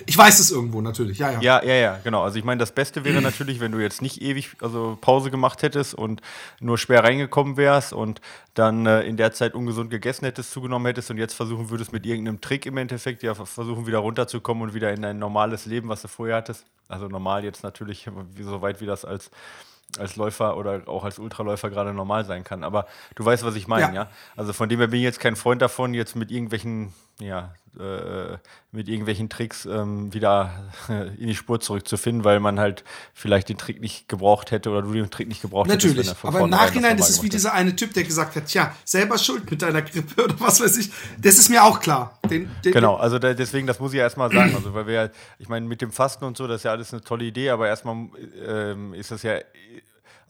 [0.08, 1.40] Ich weiß es irgendwo natürlich, ja, ja.
[1.42, 2.24] Ja, ja, ja, genau.
[2.24, 5.62] Also ich meine, das Beste wäre natürlich, wenn du jetzt nicht ewig also Pause gemacht
[5.62, 6.22] hättest und
[6.60, 8.20] nur schwer reingekommen wärst und
[8.56, 12.04] dann äh, in der Zeit ungesund gegessen hättest, zugenommen hättest und jetzt versuchen würdest mit
[12.08, 16.02] irgendeinem Trick im Endeffekt ja versuchen wieder runterzukommen und wieder in dein normales Leben, was
[16.02, 16.66] du vorher hattest.
[16.88, 18.10] Also normal jetzt natürlich,
[18.42, 19.30] so weit wie das als
[20.00, 22.64] als Läufer oder auch als Ultraläufer gerade normal sein kann.
[22.64, 23.94] Aber du weißt, was ich meine, ja.
[23.94, 24.10] ja?
[24.36, 28.38] Also von dem her bin ich jetzt kein Freund davon, jetzt mit irgendwelchen, ja, äh,
[28.72, 30.52] mit irgendwelchen Tricks ähm, wieder
[31.18, 34.94] in die Spur zurückzufinden, weil man halt vielleicht den Trick nicht gebraucht hätte oder du
[34.94, 35.98] den Trick nicht gebraucht Natürlich.
[35.98, 36.24] hättest.
[36.24, 39.18] Natürlich, aber im Nachhinein ist es wie dieser eine Typ, der gesagt hat, tja, selber
[39.18, 40.92] schuld mit deiner Grippe oder was weiß ich.
[41.20, 42.20] Das ist mir auch klar.
[42.30, 44.56] Den, den, genau, also da, deswegen, das muss ich ja erstmal sagen.
[44.56, 47.02] Also, weil wir, ich meine, mit dem Fasten und so, das ist ja alles eine
[47.02, 48.08] tolle Idee, aber erstmal
[48.46, 49.40] ähm, ist das ja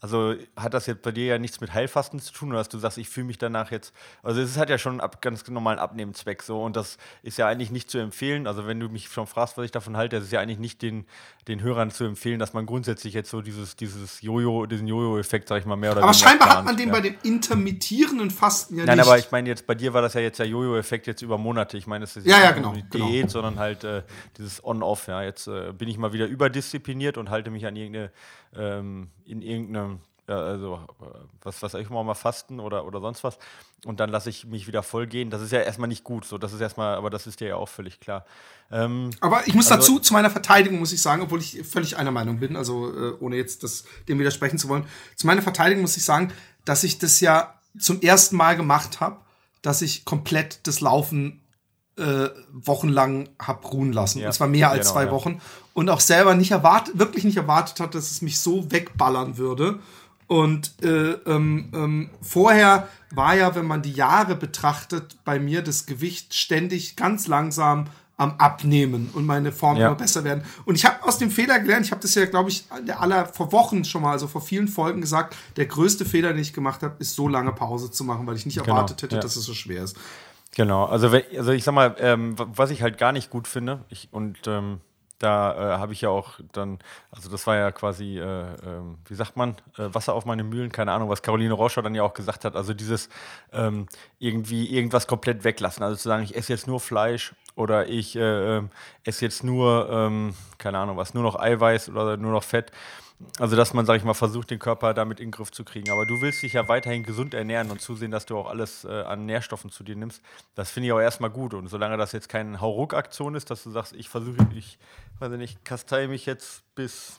[0.00, 2.78] also hat das jetzt bei dir ja nichts mit Heilfasten zu tun, oder dass du
[2.78, 3.92] sagst, ich fühle mich danach jetzt.
[4.22, 7.70] Also es hat ja schon einen ganz normalen Abnehmenzweck so und das ist ja eigentlich
[7.70, 8.46] nicht zu empfehlen.
[8.46, 10.82] Also wenn du mich schon fragst, was ich davon halte, das ist ja eigentlich nicht
[10.82, 11.06] den,
[11.48, 15.60] den Hörern zu empfehlen, dass man grundsätzlich jetzt so dieses, dieses Jojo, diesen Jojo-Effekt, sag
[15.60, 16.08] ich mal, mehr oder weniger.
[16.10, 16.94] Aber scheinbar plant, hat man den ja.
[16.94, 19.06] bei dem intermittierenden Fasten ja Nein, nicht.
[19.06, 21.38] Nein, aber ich meine jetzt, bei dir war das ja jetzt der Jojo-Effekt jetzt über
[21.38, 21.76] Monate.
[21.76, 23.08] Ich meine, es ist ja, ja, genau, die genau.
[23.08, 24.02] Diät, sondern halt äh,
[24.36, 25.08] dieses On-Off.
[25.08, 28.10] Ja, jetzt äh, bin ich mal wieder überdiszipliniert und halte mich an irgendeine,
[28.56, 31.04] ähm, in irgendeinem ja, also äh,
[31.42, 33.38] was, was ich mal fasten oder, oder sonst was.
[33.86, 35.30] Und dann lasse ich mich wieder voll gehen.
[35.30, 36.26] Das ist ja erstmal nicht gut.
[36.26, 38.26] So, das ist erstmal, aber das ist dir ja auch völlig klar.
[38.70, 41.96] Ähm, aber ich muss also, dazu, zu meiner Verteidigung muss ich sagen, obwohl ich völlig
[41.96, 44.84] einer Meinung bin, also äh, ohne jetzt das, dem widersprechen zu wollen,
[45.16, 46.32] zu meiner Verteidigung muss ich sagen,
[46.66, 49.16] dass ich das ja zum ersten Mal gemacht habe,
[49.62, 51.40] dass ich komplett das Laufen
[51.98, 54.20] äh, wochenlang hab ruhen lassen.
[54.20, 55.10] Ja, und zwar mehr als genau, zwei ja.
[55.10, 55.40] Wochen.
[55.74, 59.78] Und auch selber nicht erwartet, wirklich nicht erwartet hat, dass es mich so wegballern würde.
[60.26, 65.86] Und äh, ähm, ähm, vorher war ja, wenn man die Jahre betrachtet, bei mir das
[65.86, 67.86] Gewicht ständig ganz langsam
[68.18, 69.86] am Abnehmen und meine Form ja.
[69.86, 70.42] immer besser werden.
[70.64, 73.26] Und ich habe aus dem Fehler gelernt, ich habe das ja, glaube ich, der aller
[73.26, 76.82] vor Wochen schon mal, also vor vielen Folgen gesagt, der größte Fehler, den ich gemacht
[76.82, 79.22] habe, ist so lange Pause zu machen, weil ich nicht genau, erwartet hätte, ja.
[79.22, 79.96] dass es so schwer ist.
[80.58, 84.08] Genau, also, also ich sag mal, ähm, was ich halt gar nicht gut finde, ich,
[84.10, 84.80] und ähm,
[85.20, 86.80] da äh, habe ich ja auch dann,
[87.12, 88.22] also das war ja quasi, äh,
[88.54, 88.56] äh,
[89.06, 92.02] wie sagt man, äh, Wasser auf meine Mühlen, keine Ahnung, was Caroline Rauscher dann ja
[92.02, 92.56] auch gesagt hat.
[92.56, 93.08] Also dieses
[93.52, 93.86] ähm,
[94.18, 95.84] irgendwie irgendwas komplett weglassen.
[95.84, 98.70] Also zu sagen, ich esse jetzt nur Fleisch oder ich äh, ähm,
[99.04, 102.72] esse jetzt nur, ähm, keine Ahnung was, nur noch Eiweiß oder nur noch Fett.
[103.38, 105.90] Also, dass man, sag ich mal, versucht, den Körper damit in den Griff zu kriegen.
[105.90, 109.02] Aber du willst dich ja weiterhin gesund ernähren und zusehen, dass du auch alles äh,
[109.02, 110.22] an Nährstoffen zu dir nimmst.
[110.54, 111.54] Das finde ich auch erstmal gut.
[111.54, 114.78] Und solange das jetzt keine Hauruck-Aktion ist, dass du sagst, ich versuche, ich
[115.18, 117.18] weiß nicht, kastei mich jetzt bis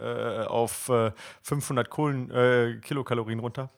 [0.00, 3.68] äh, auf äh, 500 Kohlen, äh, Kilokalorien runter,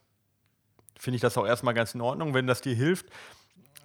[0.99, 3.07] finde ich das auch erstmal ganz in Ordnung, wenn das dir hilft.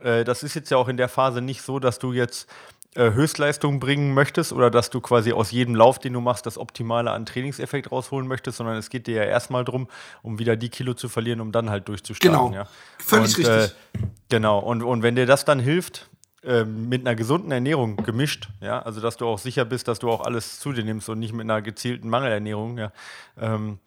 [0.03, 2.47] Äh, das ist jetzt ja auch in der Phase nicht so, dass du jetzt
[2.95, 7.11] Höchstleistung bringen möchtest oder dass du quasi aus jedem Lauf, den du machst, das Optimale
[7.11, 9.87] an Trainingseffekt rausholen möchtest, sondern es geht dir ja erstmal darum,
[10.23, 12.51] um wieder die Kilo zu verlieren, um dann halt durchzustarten.
[12.51, 12.67] Genau, ja.
[12.97, 13.75] völlig und, richtig.
[13.95, 16.09] Äh, genau, und, und wenn dir das dann hilft,
[16.43, 20.09] äh, mit einer gesunden Ernährung gemischt, ja, also dass du auch sicher bist, dass du
[20.09, 22.91] auch alles zu dir nimmst und nicht mit einer gezielten Mangelernährung, ja,
[23.39, 23.79] ähm,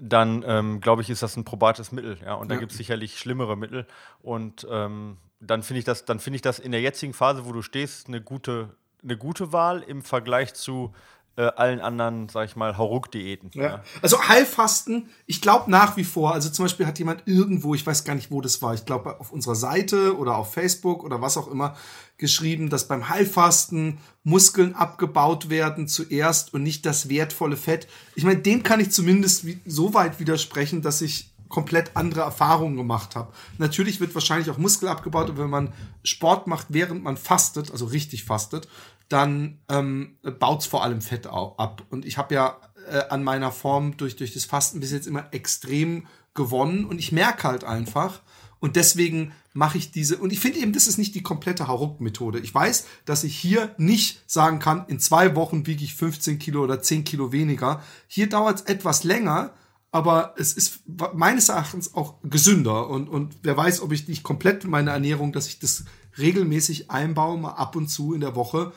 [0.00, 3.18] dann ähm, glaube ich, ist das ein probates Mittel, ja, und da gibt es sicherlich
[3.18, 3.86] schlimmere Mittel.
[4.22, 7.52] Und ähm, dann finde ich das, dann finde ich das in der jetzigen Phase, wo
[7.52, 10.94] du stehst, eine gute, eine gute Wahl im Vergleich zu
[11.38, 13.50] äh, allen anderen, sag ich mal, Hauruck-Diäten.
[13.54, 13.62] Ja.
[13.62, 13.82] ja.
[14.02, 18.02] Also Heilfasten, ich glaube nach wie vor, also zum Beispiel hat jemand irgendwo, ich weiß
[18.02, 21.36] gar nicht, wo das war, ich glaube auf unserer Seite oder auf Facebook oder was
[21.36, 21.76] auch immer,
[22.16, 27.86] geschrieben, dass beim Heilfasten Muskeln abgebaut werden zuerst und nicht das wertvolle Fett.
[28.16, 33.14] Ich meine, dem kann ich zumindest so weit widersprechen, dass ich komplett andere Erfahrungen gemacht
[33.14, 33.32] habe.
[33.58, 35.72] Natürlich wird wahrscheinlich auch Muskel abgebaut und wenn man
[36.02, 38.68] Sport macht, während man fastet, also richtig fastet,
[39.08, 41.84] dann ähm, baut es vor allem Fett ab.
[41.90, 42.58] Und ich habe ja
[42.90, 47.12] äh, an meiner Form durch, durch das Fasten bis jetzt immer extrem gewonnen und ich
[47.12, 48.20] merke halt einfach,
[48.60, 52.40] und deswegen mache ich diese, und ich finde eben, das ist nicht die komplette Hauruck-Methode.
[52.40, 56.62] Ich weiß, dass ich hier nicht sagen kann, in zwei Wochen wiege ich 15 Kilo
[56.64, 57.82] oder 10 Kilo weniger.
[58.08, 59.52] Hier dauert es etwas länger,
[59.90, 60.80] aber es ist
[61.14, 65.46] meines Erachtens auch gesünder und, und wer weiß, ob ich nicht komplett meine Ernährung, dass
[65.46, 65.84] ich das
[66.18, 68.72] regelmäßig einbaue, mal ab und zu in der Woche,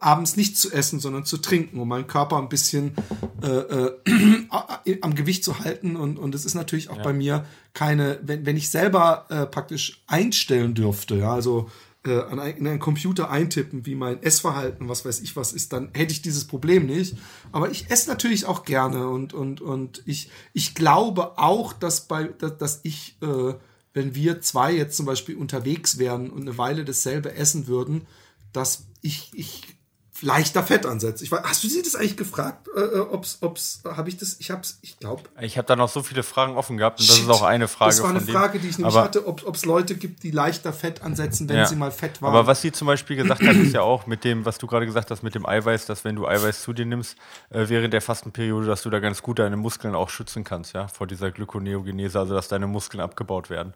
[0.00, 2.94] abends nicht zu essen, sondern zu trinken, um meinen Körper ein bisschen
[3.42, 5.96] äh, äh, am Gewicht zu halten.
[5.96, 7.02] Und, und es ist natürlich auch ja.
[7.02, 11.68] bei mir keine, wenn, wenn ich selber äh, praktisch einstellen dürfte, ja, also
[12.04, 15.72] äh, an ein, in einen Computer eintippen, wie mein Essverhalten, was weiß ich was ist,
[15.72, 17.16] dann hätte ich dieses Problem nicht.
[17.52, 22.24] Aber ich esse natürlich auch gerne und, und, und ich, ich glaube auch, dass bei,
[22.24, 23.54] dass, dass ich, äh,
[23.94, 28.06] wenn wir zwei jetzt zum Beispiel unterwegs wären und eine Weile dasselbe essen würden,
[28.52, 29.78] dass ich, ich
[30.22, 31.22] leichter Fett ansetzt.
[31.22, 34.36] Ich weiß, hast du sie das eigentlich gefragt, äh, äh ob's, ob's, habe ich das,
[34.40, 35.22] ich hab's, ich glaube.
[35.40, 37.90] Ich habe da noch so viele Fragen offen gehabt und das ist auch eine Frage.
[37.90, 41.02] Das war eine Frage, die ich nämlich hatte, ob es Leute gibt, die leichter Fett
[41.02, 41.66] ansetzen, wenn ja.
[41.66, 42.34] sie mal fett waren.
[42.34, 44.86] Aber was sie zum Beispiel gesagt hat, ist ja auch mit dem, was du gerade
[44.86, 47.16] gesagt hast, mit dem Eiweiß, dass wenn du Eiweiß zu dir nimmst,
[47.50, 50.88] äh, während der Fastenperiode, dass du da ganz gut deine Muskeln auch schützen kannst, ja,
[50.88, 53.72] vor dieser Glykoneogenese, also dass deine Muskeln abgebaut werden.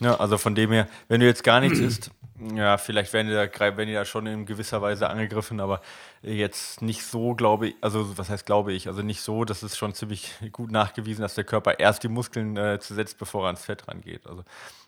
[0.00, 2.10] Ja, also von dem her, wenn du jetzt gar nichts isst,
[2.54, 5.80] ja, vielleicht werden die, da, werden die da schon in gewisser Weise angegriffen, aber
[6.22, 9.76] jetzt nicht so, glaube ich, also was heißt glaube ich, also nicht so, das ist
[9.76, 13.64] schon ziemlich gut nachgewiesen, dass der Körper erst die Muskeln äh, zersetzt, bevor er ans
[13.64, 14.26] Fett rangeht.
[14.26, 14.44] Also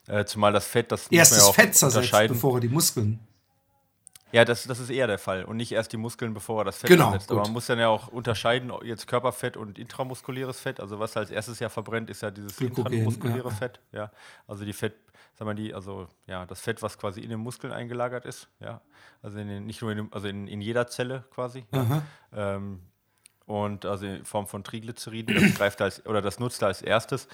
[0.07, 2.69] äh, zumal das Fett, das erst muss man ja auch Fett zersetzt, bevor er die
[2.69, 3.19] Muskeln
[4.31, 6.77] ja, das, das ist eher der Fall und nicht erst die Muskeln, bevor er das
[6.77, 7.31] Fett genau, ansetzt.
[7.31, 10.79] Aber man muss dann ja auch unterscheiden, jetzt Körperfett und intramuskuläres Fett.
[10.79, 13.55] Also was als erstes ja verbrennt, ist ja dieses Glykogen, intramuskuläre ja.
[13.55, 13.79] Fett.
[13.91, 14.11] Ja,
[14.47, 14.93] also die Fett,
[15.33, 18.47] sagen wir die, also ja, das Fett, was quasi in den Muskeln eingelagert ist.
[18.59, 18.81] Ja,
[19.21, 21.65] also in den, nicht nur in, dem, also in, in jeder Zelle quasi.
[21.71, 22.01] Ja.
[22.33, 22.81] Ähm,
[23.45, 27.27] und also in Form von Triglyceriden, das greift als oder das nutzt er als erstes.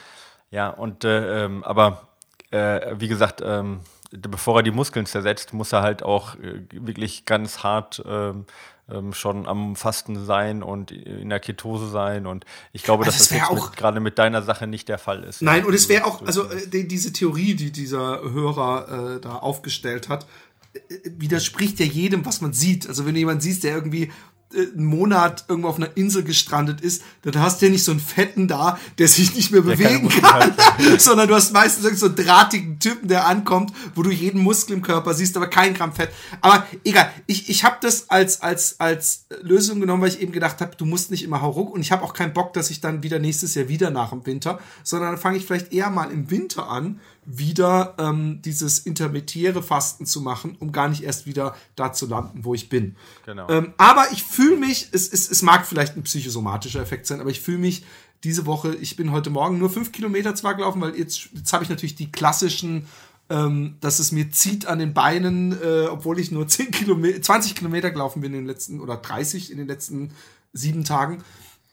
[0.50, 2.08] Ja, und äh, ähm, aber
[2.52, 7.26] äh, wie gesagt, ähm, bevor er die Muskeln zersetzt, muss er halt auch äh, wirklich
[7.26, 8.46] ganz hart ähm,
[8.90, 12.26] ähm, schon am Fasten sein und in der Ketose sein.
[12.26, 15.24] Und ich glaube, also dass das, das jetzt gerade mit deiner Sache nicht der Fall
[15.24, 15.42] ist.
[15.42, 19.36] Nein, und es wäre auch, also äh, die, diese Theorie, die dieser Hörer äh, da
[19.36, 20.26] aufgestellt hat,
[20.74, 20.80] äh,
[21.18, 22.88] widerspricht ja jedem, was man sieht.
[22.88, 24.12] Also wenn du jemanden siehst, der irgendwie
[24.56, 28.00] einen Monat irgendwo auf einer Insel gestrandet ist, dann hast du ja nicht so einen
[28.00, 30.54] Fetten da, der sich nicht mehr bewegen kann,
[30.98, 34.82] sondern du hast meistens so einen drahtigen Typen, der ankommt, wo du jeden Muskel im
[34.82, 36.12] Körper siehst, aber kein Gramm Fett.
[36.42, 40.62] Aber egal, ich, ich habe das als, als, als Lösung genommen, weil ich eben gedacht
[40.62, 43.04] habe, du musst nicht immer hauruck und ich habe auch keinen Bock, dass ich dann
[43.04, 46.32] wieder nächstes Jahr wieder nach dem Winter, sondern dann fange ich vielleicht eher mal im
[46.32, 51.92] Winter an, wieder ähm, dieses intermediäre Fasten zu machen, um gar nicht erst wieder da
[51.92, 52.96] zu landen, wo ich bin.
[53.26, 53.50] Genau.
[53.50, 57.30] Ähm, aber ich fühle mich, es, es, es mag vielleicht ein psychosomatischer Effekt sein, aber
[57.30, 57.84] ich fühle mich
[58.24, 61.66] diese Woche, ich bin heute Morgen nur fünf Kilometer zwar gelaufen, weil jetzt, jetzt habe
[61.66, 62.88] ich natürlich die klassischen,
[63.30, 67.56] ähm, dass es mir zieht an den Beinen, äh, obwohl ich nur 10 Kilometer, 20
[67.56, 70.12] Kilometer gelaufen bin in den letzten, oder 30 in den letzten
[70.54, 71.24] sieben Tagen.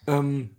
[0.09, 0.51] Ähm,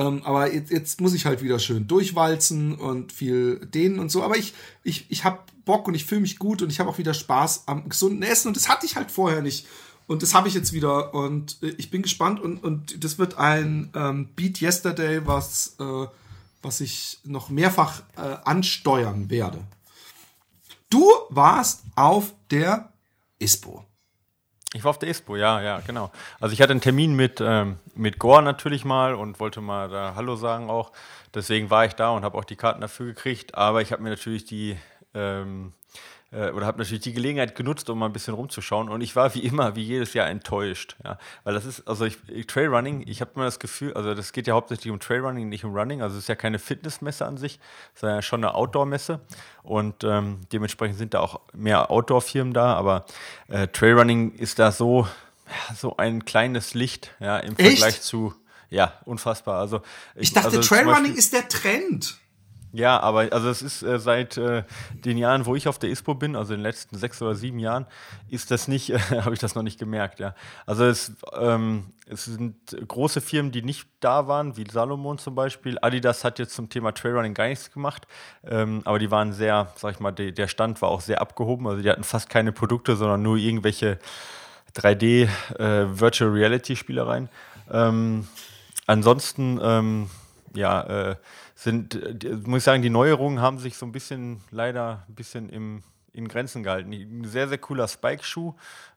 [0.00, 4.22] ähm, aber jetzt, jetzt muss ich halt wieder schön durchwalzen und viel dehnen und so.
[4.22, 6.96] Aber ich, ich, ich habe Bock und ich fühle mich gut und ich habe auch
[6.96, 8.48] wieder Spaß am gesunden Essen.
[8.48, 9.66] Und das hatte ich halt vorher nicht.
[10.06, 11.12] Und das habe ich jetzt wieder.
[11.12, 12.40] Und äh, ich bin gespannt.
[12.40, 16.06] Und, und das wird ein ähm, Beat Yesterday, was, äh,
[16.62, 19.58] was ich noch mehrfach äh, ansteuern werde.
[20.88, 22.90] Du warst auf der
[23.38, 23.84] ISPO.
[24.72, 26.12] Ich war auf der ISPO, ja, ja, genau.
[26.38, 30.14] Also ich hatte einen Termin mit, ähm, mit Gore natürlich mal und wollte mal da
[30.14, 30.92] Hallo sagen auch.
[31.34, 33.56] Deswegen war ich da und habe auch die Karten dafür gekriegt.
[33.56, 34.76] Aber ich habe mir natürlich die
[35.12, 35.72] ähm,
[36.32, 38.88] äh, oder habe natürlich die Gelegenheit genutzt, um mal ein bisschen rumzuschauen.
[38.88, 40.96] Und ich war wie immer, wie jedes Jahr enttäuscht.
[41.04, 41.18] Ja?
[41.44, 44.54] Weil das ist, also ich, Trailrunning, ich habe immer das Gefühl, also das geht ja
[44.54, 46.02] hauptsächlich um Trailrunning, nicht um Running.
[46.02, 47.58] Also es ist ja keine Fitnessmesse an sich,
[47.94, 49.20] sondern ja schon eine Outdoor-Messe.
[49.62, 52.74] Und ähm, dementsprechend sind da auch mehr Outdoor-Firmen da.
[52.74, 53.06] Aber
[53.48, 55.08] äh, Trailrunning ist da so,
[55.46, 57.78] ja, so ein kleines Licht ja, im Echt?
[57.78, 58.34] Vergleich zu.
[58.68, 59.58] Ja, unfassbar.
[59.58, 59.82] Also
[60.14, 62.20] ich, ich dachte, also Trailrunning ist der Trend.
[62.72, 66.14] Ja, aber also es ist äh, seit äh, den Jahren, wo ich auf der ISPO
[66.14, 67.86] bin, also in den letzten sechs oder sieben Jahren,
[68.28, 70.34] ist das nicht, äh, habe ich das noch nicht gemerkt, ja.
[70.66, 75.78] Also es, ähm, es sind große Firmen, die nicht da waren, wie Salomon zum Beispiel.
[75.82, 78.06] Adidas hat jetzt zum Thema Trailrunning gar nichts gemacht,
[78.44, 81.66] ähm, aber die waren sehr, sag ich mal, de, der Stand war auch sehr abgehoben.
[81.66, 83.98] Also die hatten fast keine Produkte, sondern nur irgendwelche
[84.76, 85.28] 3D
[85.58, 87.28] äh, Virtual Reality Spielereien.
[87.72, 88.28] Ähm,
[88.86, 90.10] ansonsten, ähm,
[90.54, 91.16] ja, äh,
[91.60, 95.50] sind, äh, muss ich sagen, die Neuerungen haben sich so ein bisschen, leider ein bisschen
[95.50, 96.92] im, in Grenzen gehalten.
[96.92, 98.54] Ein sehr, sehr cooler Spike-Schuh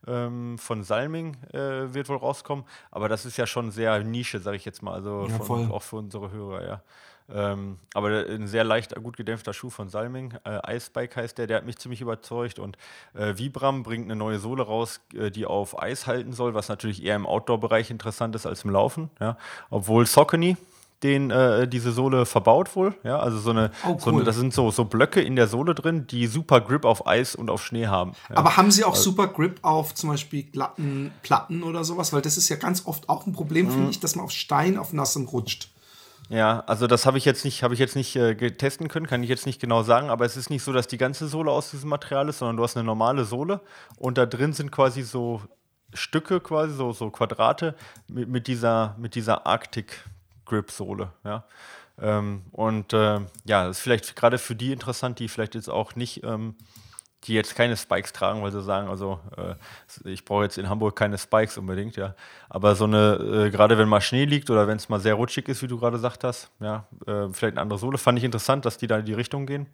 [0.07, 4.55] ähm, von Salming äh, wird wohl rauskommen, aber das ist ja schon sehr Nische, sage
[4.55, 6.81] ich jetzt mal, also ja, von, auch für unsere Hörer, ja.
[7.29, 11.47] Ähm, aber ein sehr leicht, gut gedämpfter Schuh von Salming, äh, Ice Spike heißt der,
[11.47, 12.77] der hat mich ziemlich überzeugt und
[13.13, 17.03] äh, Vibram bringt eine neue Sohle raus, äh, die auf Eis halten soll, was natürlich
[17.03, 19.37] eher im Outdoor-Bereich interessant ist als im Laufen, ja.
[19.69, 20.57] Obwohl Saucony,
[21.03, 22.95] den äh, diese Sohle verbaut wohl.
[23.03, 23.99] Ja, also so eine, oh, cool.
[23.99, 27.05] so eine, das sind so, so Blöcke in der Sohle drin, die super Grip auf
[27.05, 28.13] Eis und auf Schnee haben.
[28.29, 28.37] Ja.
[28.37, 32.13] Aber haben sie auch also, super Grip auf zum Beispiel glatten Platten oder sowas?
[32.13, 33.89] Weil das ist ja ganz oft auch ein Problem, finde mhm.
[33.89, 35.69] ich, dass man auf Stein auf nassem rutscht.
[36.29, 39.21] Ja, also das habe ich jetzt nicht, habe ich jetzt nicht äh, testen können, kann
[39.23, 41.71] ich jetzt nicht genau sagen, aber es ist nicht so, dass die ganze Sohle aus
[41.71, 43.61] diesem Material ist, sondern du hast eine normale Sohle
[43.97, 45.41] und da drin sind quasi so
[45.93, 47.75] Stücke, quasi so, so Quadrate
[48.07, 50.05] mit, mit dieser, mit dieser Arctic
[50.53, 51.45] Grip Sohle, ja.
[52.01, 55.95] Ähm, und äh, ja, das ist vielleicht gerade für die interessant, die vielleicht jetzt auch
[55.95, 56.55] nicht ähm,
[57.25, 59.55] die jetzt keine Spikes tragen, weil sie sagen, also äh,
[60.09, 62.15] ich brauche jetzt in Hamburg keine Spikes unbedingt, ja.
[62.49, 65.47] Aber so eine, äh, gerade wenn mal Schnee liegt oder wenn es mal sehr rutschig
[65.47, 68.65] ist, wie du gerade gesagt hast, ja, äh, vielleicht eine andere Sohle, fand ich interessant,
[68.65, 69.67] dass die da in die Richtung gehen.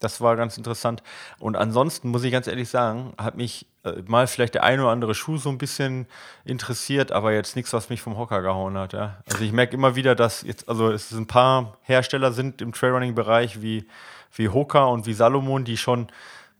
[0.00, 1.02] Das war ganz interessant.
[1.38, 4.90] Und ansonsten muss ich ganz ehrlich sagen, hat mich äh, mal vielleicht der eine oder
[4.90, 6.06] andere Schuh so ein bisschen
[6.44, 8.92] interessiert, aber jetzt nichts, was mich vom Hocker gehauen hat.
[8.92, 9.18] Ja.
[9.30, 13.62] Also ich merke immer wieder, dass jetzt, also es ein paar Hersteller sind im Trailrunning-Bereich
[13.62, 13.86] wie,
[14.34, 16.08] wie Hoka und wie Salomon, die schon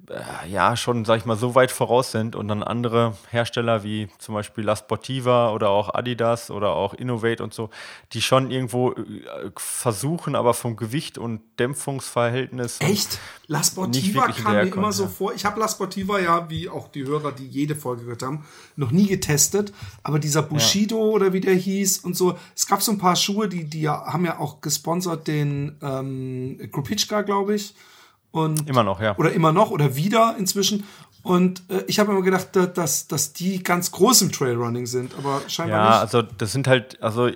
[0.09, 4.09] äh, ja schon, sag ich mal, so weit voraus sind und dann andere Hersteller wie
[4.19, 7.71] zum Beispiel La Sportiva oder auch Adidas oder auch Innovate und so,
[8.13, 12.81] die schon irgendwo äh, versuchen, aber vom Gewicht und Dämpfungsverhältnis.
[12.81, 13.19] Echt?
[13.47, 15.35] La Sportiva kam mir immer so vor.
[15.35, 18.45] Ich habe La Sportiva ja, wie auch die Hörer, die jede Folge gehört haben,
[18.77, 19.73] noch nie getestet.
[20.03, 21.13] Aber dieser Bushido ja.
[21.13, 24.25] oder wie der hieß und so, es gab so ein paar Schuhe, die, die haben
[24.25, 27.75] ja auch gesponsert den ähm, Krupitschka, glaube ich.
[28.35, 29.17] Und, immer noch, ja.
[29.17, 30.83] Oder immer noch oder wieder inzwischen.
[31.23, 35.41] Und äh, ich habe immer gedacht, dass, dass die ganz groß im Trailrunning sind, aber
[35.47, 35.95] scheinbar ja, nicht.
[35.95, 37.31] Ja, also das sind halt, also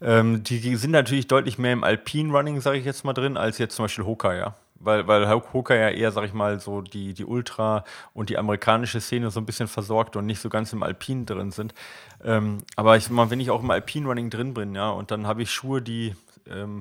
[0.00, 3.58] ähm, die sind natürlich deutlich mehr im Alpine Running, sage ich jetzt mal drin, als
[3.58, 4.54] jetzt zum Beispiel Hoka, ja.
[4.76, 9.00] Weil, weil Hoka ja eher, sag ich mal, so die, die Ultra und die amerikanische
[9.00, 11.74] Szene so ein bisschen versorgt und nicht so ganz im Alpin drin sind.
[12.22, 15.42] Ähm, aber ich wenn ich auch im Alpine Running drin bin, ja, und dann habe
[15.42, 16.14] ich Schuhe, die
[16.46, 16.80] ähm,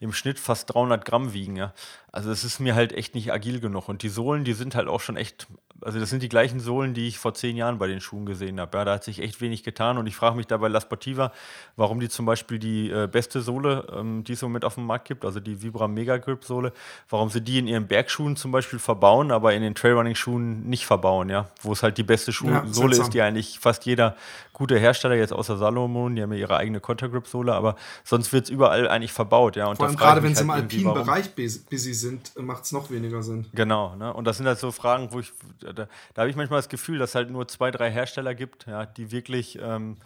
[0.00, 1.72] im Schnitt fast 300 Gramm wiegen, ja.
[2.12, 3.88] Also es ist mir halt echt nicht agil genug.
[3.88, 5.46] Und die Sohlen, die sind halt auch schon echt,
[5.80, 8.58] also das sind die gleichen Sohlen, die ich vor zehn Jahren bei den Schuhen gesehen
[8.58, 8.76] habe.
[8.76, 9.98] Ja, da hat sich echt wenig getan.
[9.98, 11.32] Und ich frage mich dabei La Sportiva,
[11.76, 14.86] warum die zum Beispiel die äh, beste Sohle, ähm, die es im Moment auf dem
[14.86, 16.72] Markt gibt, also die Vibram Mega Grip Sohle,
[17.08, 21.28] warum sie die in ihren Bergschuhen zum Beispiel verbauen, aber in den Trailrunning-Schuhen nicht verbauen,
[21.28, 21.48] ja.
[21.60, 24.16] Wo es halt die beste Schuh ja, Sohle ist, die eigentlich fast jeder
[24.52, 28.50] gute Hersteller, jetzt außer Salomon, die haben ja ihre eigene Contagrip-Sohle, aber sonst wird es
[28.50, 29.66] überall eigentlich verbaut, ja.
[29.66, 32.72] Und Vor allem gerade, wenn sie halt im alpinen Bereich busy sind sind, macht es
[32.72, 33.46] noch weniger Sinn.
[33.54, 34.12] Genau, ne?
[34.12, 35.32] und das sind halt so Fragen, wo ich,
[35.72, 38.66] da, da habe ich manchmal das Gefühl, dass es halt nur zwei, drei Hersteller gibt,
[38.66, 39.96] ja, die wirklich ähm,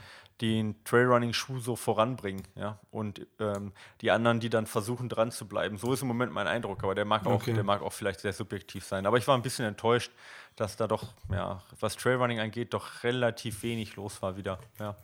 [0.41, 5.77] den Trailrunning-Schuh so voranbringen, ja, und ähm, die anderen, die dann versuchen dran zu bleiben.
[5.77, 7.53] So ist im Moment mein Eindruck, aber der mag auch, okay.
[7.53, 9.07] der mag auch vielleicht sehr subjektiv sein.
[9.07, 10.11] Aber ich war ein bisschen enttäuscht,
[10.57, 14.97] dass da doch, ja, was Trailrunning angeht, doch relativ wenig los war wieder, ja.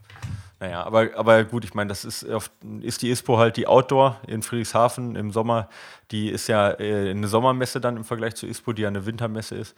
[0.59, 4.19] Naja, aber, aber gut, ich meine, das ist, oft, ist die ISPO halt die Outdoor
[4.27, 5.69] in Friedrichshafen im Sommer.
[6.13, 9.55] Die ist ja äh, eine Sommermesse dann im Vergleich zur ISPO, die ja eine Wintermesse
[9.55, 9.75] ist.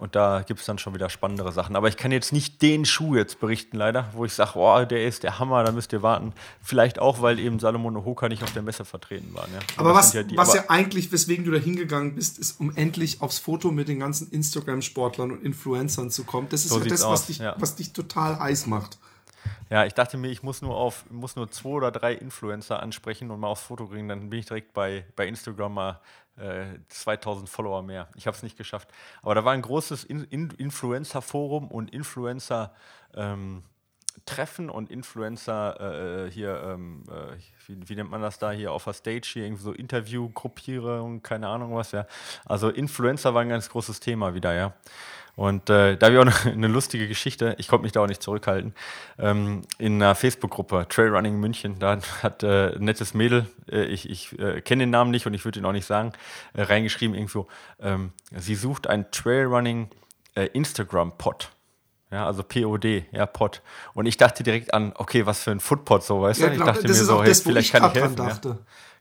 [0.00, 1.76] Und da gibt es dann schon wieder spannendere Sachen.
[1.76, 5.06] Aber ich kann jetzt nicht den Schuh jetzt berichten, leider, wo ich sage, oh, der
[5.06, 6.32] ist der Hammer, da müsst ihr warten.
[6.60, 9.50] Vielleicht auch, weil eben Salomon und Hoka nicht auf der Messe vertreten waren.
[9.52, 9.60] Ja.
[9.76, 12.74] Aber was, ja, die, was aber ja eigentlich, weswegen du da hingegangen bist, ist, um
[12.74, 14.32] endlich aufs Foto mit den ganzen
[14.98, 16.48] Instagram-Sportlern und Influencern zu kommen.
[16.50, 17.54] Das ist so ja das, was dich, ja.
[17.58, 18.98] was dich total heiß macht.
[19.70, 23.30] Ja, ich dachte mir, ich muss nur auf, muss nur zwei oder drei Influencer ansprechen
[23.30, 26.00] und mal aufs Foto kriegen, dann bin ich direkt bei, bei Instagram mal
[26.36, 28.08] äh, 2000 Follower mehr.
[28.16, 28.88] Ich habe es nicht geschafft.
[29.22, 32.70] Aber da war ein großes In In Influencer-Forum und Influencer-
[33.14, 33.62] ähm,
[34.28, 37.36] Treffen und Influencer äh, äh hier, ähm, äh,
[37.66, 41.48] wie, wie, nennt man das da hier auf der Stage hier, irgendwie so Interviewgruppierung, keine
[41.48, 42.06] Ahnung was, ja.
[42.44, 44.74] Also Influencer war ein ganz großes Thema wieder, ja.
[45.34, 48.22] Und äh, da habe ich auch eine lustige Geschichte, ich konnte mich da auch nicht
[48.22, 48.74] zurückhalten.
[49.18, 54.38] Ähm, in einer Facebook-Gruppe, Trailrunning München, da hat äh, ein nettes Mädel, äh, ich, ich
[54.38, 56.12] äh, kenne den Namen nicht und ich würde ihn auch nicht sagen,
[56.52, 57.46] äh, reingeschrieben irgendwo,
[57.80, 59.88] ähm, sie sucht ein Trailrunning
[60.34, 61.50] Instagram-Pod.
[62.10, 63.62] Ja, also POD, ja, Pod.
[63.92, 66.54] Und ich dachte direkt an, okay, was für ein Footpod so, weißt ja, du?
[66.54, 68.26] Ich dachte mir so, hey, vielleicht kann ich helfen.
[68.26, 68.58] Ja.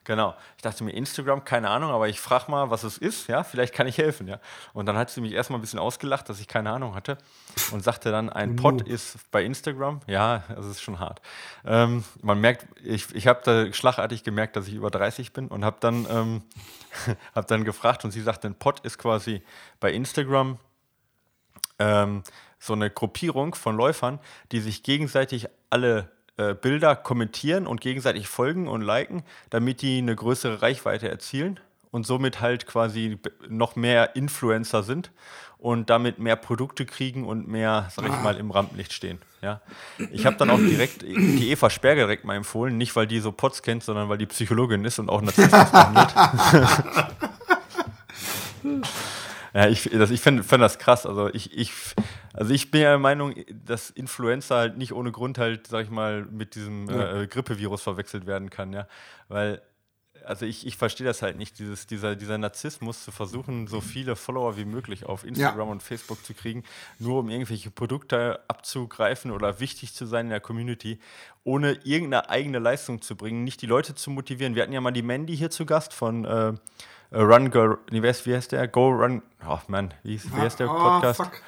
[0.08, 0.36] Genau.
[0.56, 3.74] Ich dachte mir, Instagram, keine Ahnung, aber ich frage mal, was es ist, ja, vielleicht
[3.74, 4.40] kann ich helfen, ja.
[4.72, 7.18] Und dann hat sie mich erstmal ein bisschen ausgelacht, dass ich keine Ahnung hatte
[7.74, 11.22] und sagte dann, ein Pod ist bei Instagram, ja, das ist schon hart.
[11.66, 15.66] Ähm, man merkt, ich, ich habe da schlagartig gemerkt, dass ich über 30 bin und
[15.66, 16.42] habe dann, ähm,
[17.36, 19.44] hab dann gefragt und sie sagte, ein Pod ist quasi
[19.82, 20.58] bei Instagram
[21.80, 22.24] ähm,
[22.60, 24.20] so eine Gruppierung von Läufern,
[24.52, 30.16] die sich gegenseitig alle äh, Bilder kommentieren und gegenseitig folgen und liken, damit die eine
[30.16, 31.60] größere Reichweite erzielen
[31.92, 33.18] und somit halt quasi
[33.50, 35.12] noch mehr Influencer sind
[35.58, 39.20] und damit mehr Produkte kriegen und mehr, sag ich mal, im Rampenlicht stehen.
[39.42, 39.62] Ja.
[40.12, 43.32] Ich habe dann auch direkt die Eva Sperger direkt mal empfohlen, nicht weil die so
[43.32, 46.14] Pots kennt, sondern weil die Psychologin ist und auch Narzissmus behandelt.
[49.54, 51.06] ja, ich, das, ich finde find das krass.
[51.06, 51.72] Also ich, ich
[52.38, 53.34] Also ich bin ja der Meinung,
[53.66, 57.22] dass Influenza halt nicht ohne Grund halt, sag ich mal, mit diesem Ja.
[57.22, 58.88] äh, Grippevirus verwechselt werden kann, ja.
[59.28, 59.62] Weil,
[60.24, 64.16] also ich, ich verstehe das halt nicht, dieses, dieser, dieser Narzissmus zu versuchen, so viele
[64.16, 66.64] Follower wie möglich auf Instagram und Facebook zu kriegen,
[67.00, 71.00] nur um irgendwelche Produkte abzugreifen oder wichtig zu sein in der Community,
[71.44, 74.54] ohne irgendeine eigene Leistung zu bringen, nicht die Leute zu motivieren.
[74.54, 76.50] Wir hatten ja mal die Mandy hier zu Gast von äh,
[77.12, 78.68] äh, Run Girl, nee, wie heißt der?
[78.68, 81.22] Go Run, oh Mann, wie, wie heißt der Ah, Podcast?
[81.24, 81.42] fuck.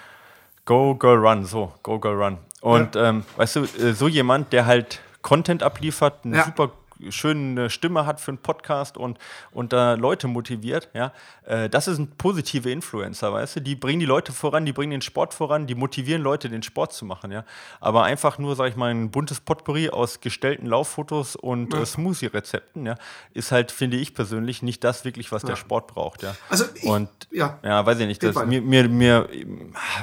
[0.70, 2.38] Go Girl Run, so, Go Girl Run.
[2.61, 6.45] Und ähm, weißt du, äh, so jemand, der halt Content abliefert, eine Ja.
[6.45, 6.70] super
[7.10, 9.18] schöne Stimme hat für einen Podcast und,
[9.52, 11.14] und da Leute motiviert, ja,
[11.45, 15.02] äh, das sind positive Influencer, weißt du, die bringen die Leute voran, die bringen den
[15.02, 17.45] Sport voran, die motivieren Leute, den Sport zu machen, ja.
[17.80, 22.86] Aber einfach nur, sag ich mal, ein buntes Potpourri aus gestellten Lauffotos und äh, Smoothie-Rezepten,
[22.86, 22.95] ja,
[23.34, 26.36] ist halt, finde ich persönlich, nicht das wirklich, was der Sport braucht, ja.
[26.50, 27.60] Also ich- und ja.
[27.64, 28.24] ja, weiß ich nicht.
[28.24, 29.30] Das, mir, mir, mir,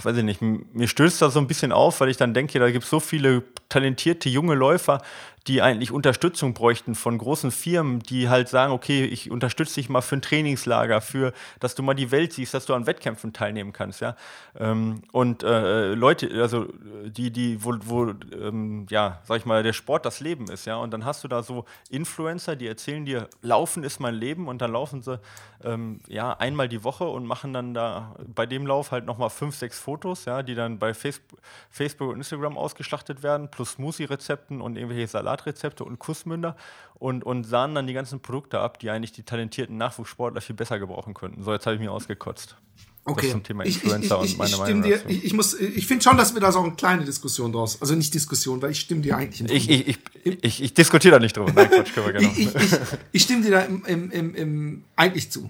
[0.03, 2.71] weiß ich nicht, mir stößt das so ein bisschen auf, weil ich dann denke, da
[2.71, 5.03] gibt es so viele talentierte junge Läufer,
[5.47, 10.01] die eigentlich Unterstützung bräuchten von großen Firmen, die halt sagen, okay, ich unterstütze dich mal
[10.01, 13.73] für ein Trainingslager, für, dass du mal die Welt siehst, dass du an Wettkämpfen teilnehmen
[13.73, 14.17] kannst, ja.
[14.59, 16.67] Ähm, und äh, Leute, also
[17.05, 20.77] die, die, wo, wo ähm, ja, sag ich mal, der Sport das Leben ist, ja.
[20.77, 24.61] Und dann hast du da so Influencer, die erzählen dir, Laufen ist mein Leben und
[24.61, 25.21] dann laufen sie
[25.65, 29.57] ähm, ja einmal die Woche und machen dann da bei dem Lauf halt nochmal fünf,
[29.57, 35.07] sechs Fotos, ja, die dann bei Facebook, und Instagram ausgeschlachtet werden, plus Smoothie-Rezepten und irgendwelche
[35.37, 36.57] Salatrezepte und Kussmünder
[36.95, 40.79] und, und sahen dann die ganzen Produkte ab, die eigentlich die talentierten Nachwuchssportler viel besser
[40.79, 41.43] gebrauchen könnten.
[41.43, 42.57] So, jetzt habe ich mir ausgekotzt.
[43.05, 43.27] Okay.
[43.27, 45.09] Das zum Thema Ich- ich- Influencer ich, ich, und meine ich Meinung dir, dazu.
[45.09, 48.13] ich, muss, ich finde schon, dass wir da so eine kleine Diskussion draus, also nicht
[48.13, 49.89] Diskussion, weil ich stimme dir eigentlich im Ich, ich,
[50.25, 51.53] ich, ich, ich diskutiere da nicht drüber.
[51.55, 52.73] Nein, Quatsch, können wir gerne ich, ich, ich,
[53.13, 55.49] ich stimme dir da im, im, im, im eigentlich zu.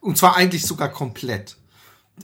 [0.00, 1.56] Und zwar eigentlich sogar komplett.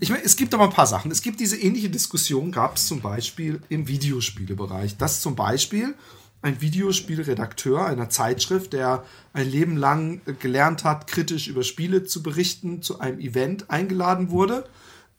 [0.01, 1.11] Ich meine, es gibt aber ein paar Sachen.
[1.13, 4.97] Es gibt diese ähnliche Diskussion, gab es zum Beispiel im Videospielebereich.
[4.97, 5.95] Dass zum Beispiel
[6.43, 12.83] ein Videospielredakteur einer Zeitschrift, der ein Leben lang gelernt hat, kritisch über Spiele zu berichten,
[12.83, 14.69] zu einem Event eingeladen wurde,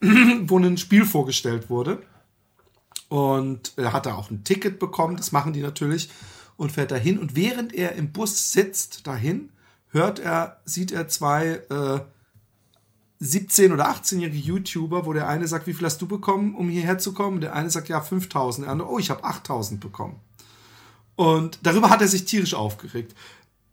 [0.00, 2.02] wo ein Spiel vorgestellt wurde.
[3.08, 6.10] Und er hat da auch ein Ticket bekommen, das machen die natürlich,
[6.56, 7.18] und fährt dahin.
[7.18, 9.50] Und während er im Bus sitzt dahin,
[9.88, 12.00] hört er, sieht er zwei äh,
[13.22, 16.98] 17- oder 18-jährige YouTuber, wo der eine sagt, wie viel hast du bekommen, um hierher
[16.98, 17.40] zu kommen?
[17.40, 18.66] Der eine sagt, ja, 5000.
[18.66, 20.20] Der andere, oh, ich habe 8000 bekommen.
[21.16, 23.14] Und darüber hat er sich tierisch aufgeregt.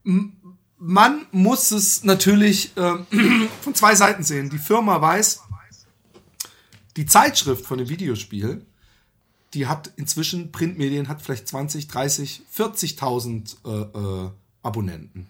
[0.03, 3.05] Man muss es natürlich ähm,
[3.61, 4.49] von zwei Seiten sehen.
[4.49, 5.41] Die Firma weiß,
[6.97, 8.65] die Zeitschrift von dem Videospiel,
[9.53, 14.29] die hat inzwischen, Printmedien hat vielleicht 20, 30, 40.000 äh, äh,
[14.63, 15.27] Abonnenten.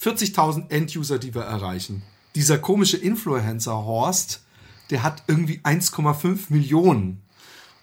[0.00, 2.02] 40.000 End-User, die wir erreichen.
[2.34, 4.42] Dieser komische Influencer Horst,
[4.90, 7.22] der hat irgendwie 1,5 Millionen.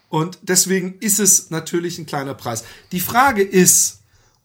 [0.09, 2.63] Und deswegen ist es natürlich ein kleiner Preis.
[2.91, 3.99] Die Frage ist,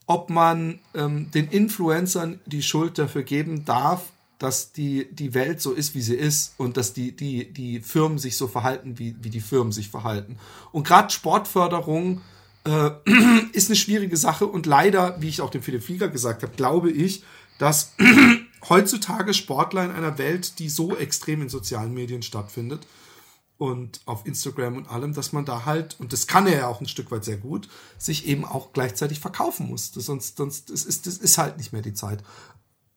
[0.06, 4.02] ob man ähm, den Influencern die Schuld dafür geben darf,
[4.38, 8.18] dass die, die Welt so ist, wie sie ist und dass die, die, die Firmen
[8.18, 10.36] sich so verhalten, wie, wie die Firmen sich verhalten.
[10.72, 12.20] Und gerade Sportförderung
[12.64, 12.90] äh,
[13.52, 16.90] ist eine schwierige Sache und leider, wie ich auch dem Philipp Flieger gesagt habe, glaube
[16.90, 17.22] ich,
[17.58, 17.94] dass
[18.68, 22.86] heutzutage Sportler in einer Welt, die so extrem in sozialen Medien stattfindet
[23.56, 26.80] und auf Instagram und allem, dass man da halt, und das kann er ja auch
[26.80, 29.92] ein Stück weit sehr gut, sich eben auch gleichzeitig verkaufen muss.
[29.92, 32.22] Das, sonst, sonst das ist, das ist halt nicht mehr die Zeit.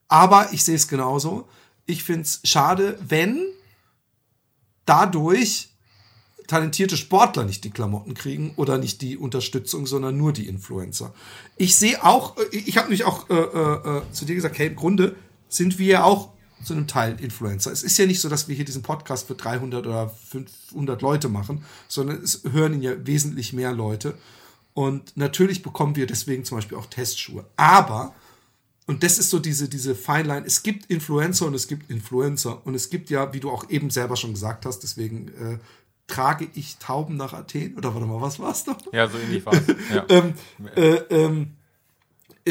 [0.07, 1.47] Aber ich sehe es genauso.
[1.85, 3.45] Ich finde es schade, wenn
[4.85, 5.69] dadurch
[6.47, 11.13] talentierte Sportler nicht die Klamotten kriegen oder nicht die Unterstützung, sondern nur die Influencer.
[11.57, 14.75] Ich sehe auch, ich habe mich auch äh, äh, äh, zu dir gesagt, hey, im
[14.75, 15.15] Grunde
[15.49, 16.29] sind wir ja auch
[16.63, 17.71] zu einem Teil Influencer.
[17.71, 21.29] Es ist ja nicht so, dass wir hier diesen Podcast für 300 oder 500 Leute
[21.29, 24.17] machen, sondern es hören ihn ja wesentlich mehr Leute.
[24.73, 27.45] Und natürlich bekommen wir deswegen zum Beispiel auch Testschuhe.
[27.55, 28.13] Aber
[28.87, 30.45] und das ist so diese, diese Feinline.
[30.45, 32.65] Es gibt Influencer und es gibt Influencer.
[32.65, 35.59] Und es gibt ja, wie du auch eben selber schon gesagt hast, deswegen äh,
[36.07, 37.77] trage ich Tauben nach Athen.
[37.77, 38.77] Oder warte mal, was war's noch?
[38.93, 39.63] Ja, so ähnlich war es.
[39.93, 40.05] Ja.
[40.07, 40.33] ähm,
[40.75, 41.56] äh, ähm, äh,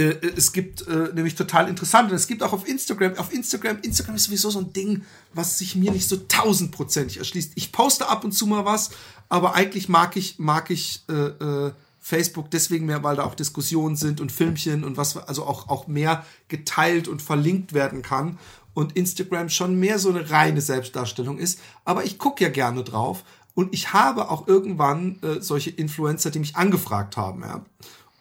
[0.00, 4.16] es gibt äh, nämlich total interessant und es gibt auch auf Instagram, auf Instagram, Instagram
[4.16, 7.52] ist sowieso so ein Ding, was sich mir nicht so tausendprozentig erschließt.
[7.54, 8.90] Ich poste ab und zu mal was,
[9.28, 13.96] aber eigentlich mag ich, mag ich äh, äh, Facebook deswegen mehr, weil da auch Diskussionen
[13.96, 18.38] sind und Filmchen und was, also auch, auch mehr geteilt und verlinkt werden kann
[18.74, 21.58] und Instagram schon mehr so eine reine Selbstdarstellung ist.
[21.84, 23.24] Aber ich gucke ja gerne drauf
[23.54, 27.64] und ich habe auch irgendwann äh, solche Influencer, die mich angefragt haben, ja.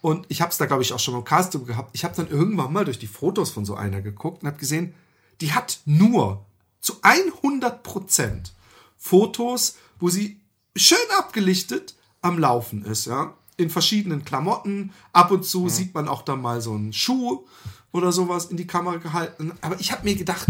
[0.06, 1.89] Und ich habe es da, glaube ich, auch schon mal im Casting gehabt.
[1.93, 4.93] Ich habe dann irgendwann mal durch die Fotos von so einer geguckt und habe gesehen,
[5.41, 6.45] die hat nur
[6.80, 8.53] zu 100 Prozent
[8.97, 10.39] Fotos, wo sie
[10.76, 13.34] schön abgelichtet am Laufen ist, ja.
[13.58, 14.93] In verschiedenen Klamotten.
[15.12, 17.43] Ab und zu sieht man auch da mal so einen Schuh
[17.91, 19.53] oder sowas in die Kamera gehalten.
[19.62, 20.49] Aber ich habe mir gedacht,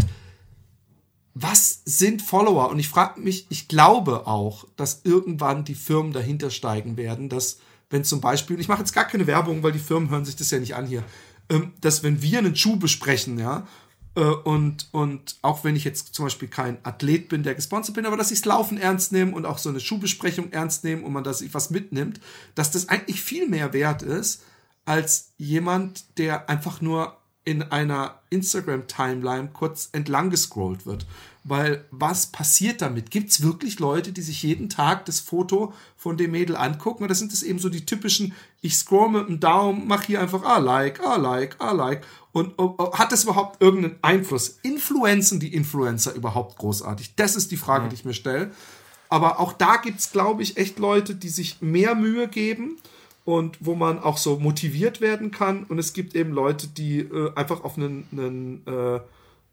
[1.34, 2.70] was sind Follower?
[2.70, 7.60] Und ich frage mich, ich glaube auch, dass irgendwann die Firmen dahinter steigen werden, dass
[7.96, 10.52] wenn zum Beispiel, ich mache jetzt gar keine Werbung, weil die Firmen hören sich das
[10.52, 11.02] ja nicht an hier,
[11.50, 13.66] ähm, dass wenn wir einen Schuh besprechen, ja,
[14.16, 18.06] äh, und, und auch wenn ich jetzt zum Beispiel kein Athlet bin, der gesponsert bin,
[18.06, 21.14] aber dass ich das Laufen ernst nehme und auch so eine Schuhbesprechung ernst nehme und
[21.14, 22.20] man da sich was mitnimmt,
[22.54, 24.43] dass das eigentlich viel mehr wert ist,
[24.84, 31.06] als jemand, der einfach nur in einer Instagram-Timeline kurz entlang gescrollt wird.
[31.43, 33.12] Weil was passiert damit?
[33.12, 37.04] Gibt es wirklich Leute, die sich jeden Tag das Foto von dem Mädel angucken?
[37.04, 40.43] Oder sind es eben so die typischen, ich scroll mit dem Daumen, mach hier einfach
[40.43, 42.04] ah like, ah like, ah like.
[42.32, 44.58] Und oh, oh, hat das überhaupt irgendeinen Einfluss?
[44.64, 47.14] Influenzen die Influencer überhaupt großartig?
[47.16, 47.89] Das ist die Frage, ja.
[47.89, 48.52] die ich mir stelle.
[49.10, 52.78] Aber auch da gibt es, glaube ich, echt Leute, die sich mehr Mühe geben
[53.26, 55.64] und wo man auch so motiviert werden kann.
[55.64, 59.02] Und es gibt eben Leute, die äh, einfach auf einen, einen äh, äh,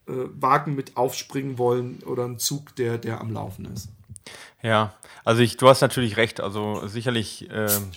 [0.06, 3.88] Wagen mit aufspringen wollen oder einen Zug, der, der am Laufen ist.
[4.62, 4.94] Ja,
[5.24, 6.40] also ich, du hast natürlich recht.
[6.40, 7.90] Also sicherlich ähm,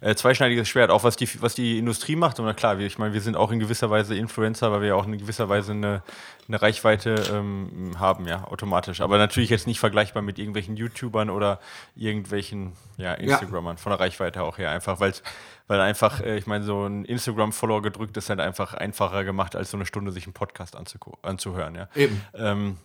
[0.00, 2.38] äh, zweischneidiges Schwert, auch was die, was die Industrie macht.
[2.40, 5.06] Und klar, wir, ich meine, wir sind auch in gewisser Weise Influencer, weil wir auch
[5.06, 6.02] in gewisser Weise eine,
[6.48, 9.00] eine Reichweite ähm, haben, ja, automatisch.
[9.00, 11.60] Aber natürlich jetzt nicht vergleichbar mit irgendwelchen YouTubern oder
[11.94, 13.82] irgendwelchen ja, Instagrammern, ja.
[13.82, 15.22] von der Reichweite auch her, einfach, weil's,
[15.66, 19.70] weil einfach, äh, ich meine, so ein Instagram-Follower gedrückt ist halt einfach einfacher gemacht, als
[19.70, 21.88] so eine Stunde sich einen Podcast anzuhören, ja.
[21.94, 22.20] Eben.
[22.34, 22.76] Ähm,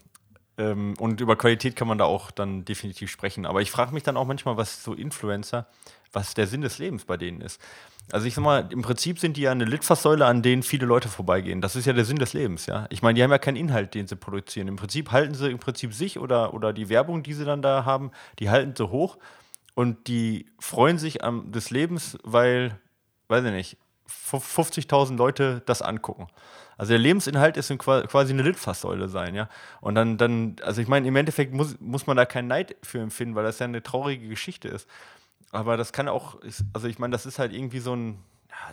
[0.57, 3.45] ähm, und über Qualität kann man da auch dann definitiv sprechen.
[3.45, 5.65] Aber ich frage mich dann auch manchmal, was so Influencer,
[6.13, 7.61] was der Sinn des Lebens bei denen ist.
[8.11, 11.07] Also ich sag mal, im Prinzip sind die ja eine Litfaßsäule, an denen viele Leute
[11.07, 11.61] vorbeigehen.
[11.61, 12.87] Das ist ja der Sinn des Lebens, ja.
[12.89, 14.67] Ich meine, die haben ja keinen Inhalt, den sie produzieren.
[14.67, 17.85] Im Prinzip halten sie im Prinzip sich oder, oder die Werbung, die sie dann da
[17.85, 19.17] haben, die halten sie hoch
[19.75, 22.79] und die freuen sich am, des Lebens, weil,
[23.29, 23.77] weiß ich nicht,
[24.09, 26.27] 50.000 Leute das angucken.
[26.77, 29.47] Also der Lebensinhalt ist quasi eine Litfaßsäule sein, ja.
[29.79, 32.99] Und dann, dann also ich meine, im Endeffekt muss, muss man da keinen Neid für
[32.99, 34.87] empfinden, weil das ja eine traurige Geschichte ist.
[35.51, 36.39] Aber das kann auch,
[36.73, 38.19] also ich meine, das ist halt irgendwie so ein,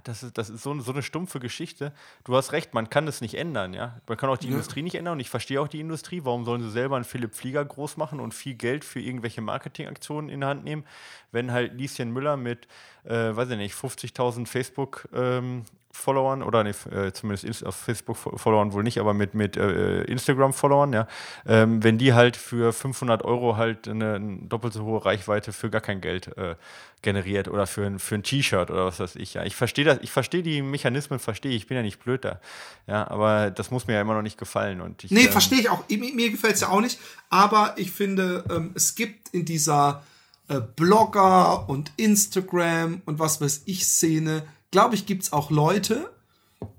[0.05, 1.93] das ist, das ist so, so eine stumpfe Geschichte.
[2.25, 4.01] Du hast recht, man kann das nicht ändern, ja.
[4.07, 4.53] Man kann auch die ja.
[4.53, 6.21] Industrie nicht ändern und ich verstehe auch die Industrie.
[6.25, 10.31] Warum sollen sie selber einen Philipp Flieger groß machen und viel Geld für irgendwelche Marketingaktionen
[10.31, 10.85] in die Hand nehmen,
[11.33, 12.69] wenn halt Lieschen Müller mit,
[13.05, 18.73] äh, weiß ich nicht, 50.000 Facebook ähm, Followern oder nee, äh, zumindest auf Facebook Followern
[18.73, 21.09] wohl nicht, aber mit, mit äh, Instagram Followern, ja,
[21.47, 25.71] ähm, wenn die halt für 500 Euro halt eine, eine, doppelt so hohe Reichweite für
[25.71, 26.57] gar kein Geld äh,
[27.01, 29.45] generiert oder für ein, für ein T-Shirt oder was weiß ich, ja.
[29.45, 32.41] Ich verstehe das, ich verstehe die Mechanismen, verstehe ich, bin ja nicht blöd da,
[32.87, 35.61] ja, aber das muss mir ja immer noch nicht gefallen und ich, Nee, ähm, verstehe
[35.61, 39.31] ich auch, mir, mir gefällt es ja auch nicht, aber ich finde, ähm, es gibt
[39.31, 40.03] in dieser
[40.49, 46.11] äh, Blogger und Instagram und was weiß ich Szene glaube ich, gibt es auch Leute,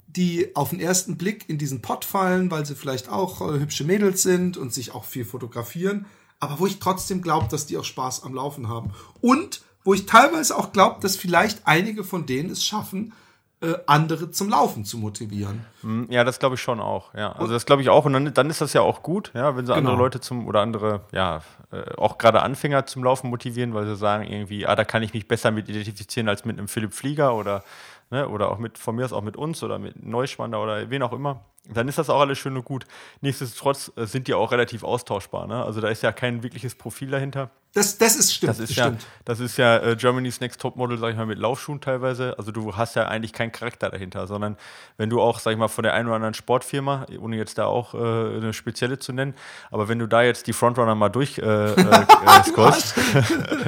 [0.08, 3.84] die auf den ersten Blick in diesen Pott fallen, weil sie vielleicht auch äh, hübsche
[3.84, 6.06] Mädels sind und sich auch viel fotografieren,
[6.40, 8.92] aber wo ich trotzdem glaube, dass die auch Spaß am Laufen haben.
[9.22, 13.14] Und wo ich teilweise auch glaube, dass vielleicht einige von denen es schaffen,
[13.62, 15.66] äh, andere zum Laufen zu motivieren.
[15.82, 17.14] Hm, ja, das glaube ich schon auch.
[17.14, 18.06] Ja, also das glaube ich auch.
[18.06, 19.90] Und dann, dann, ist das ja auch gut, ja, wenn sie genau.
[19.90, 21.42] andere Leute zum oder andere, ja,
[21.72, 25.14] äh, auch gerade Anfänger zum Laufen motivieren, weil sie sagen irgendwie, ah, da kann ich
[25.14, 27.64] mich besser mit identifizieren als mit einem Philipp Flieger oder
[28.12, 31.04] ne, oder auch mit, von mir aus auch mit uns oder mit Neuschwander oder wen
[31.04, 32.86] auch immer, dann ist das auch alles schön und gut.
[33.22, 35.48] Nichtsdestotrotz äh, sind die auch relativ austauschbar.
[35.48, 35.64] Ne?
[35.64, 37.52] Also da ist ja kein wirkliches Profil dahinter.
[37.74, 38.50] Das, das ist stimmt.
[38.50, 39.06] Das ist, ja, stimmt.
[39.26, 42.34] Das ist ja äh, Germany's Next Topmodel, sag ich mal, mit Laufschuhen teilweise.
[42.40, 44.58] Also du hast ja eigentlich keinen Charakter dahinter, sondern
[44.98, 47.66] wenn du auch, sag ich mal, von der einen oder anderen Sportfirma, ohne jetzt da
[47.66, 49.36] auch äh, eine spezielle zu nennen,
[49.70, 52.96] aber wenn du da jetzt die Frontrunner mal durch äh, äh, äh scrollst,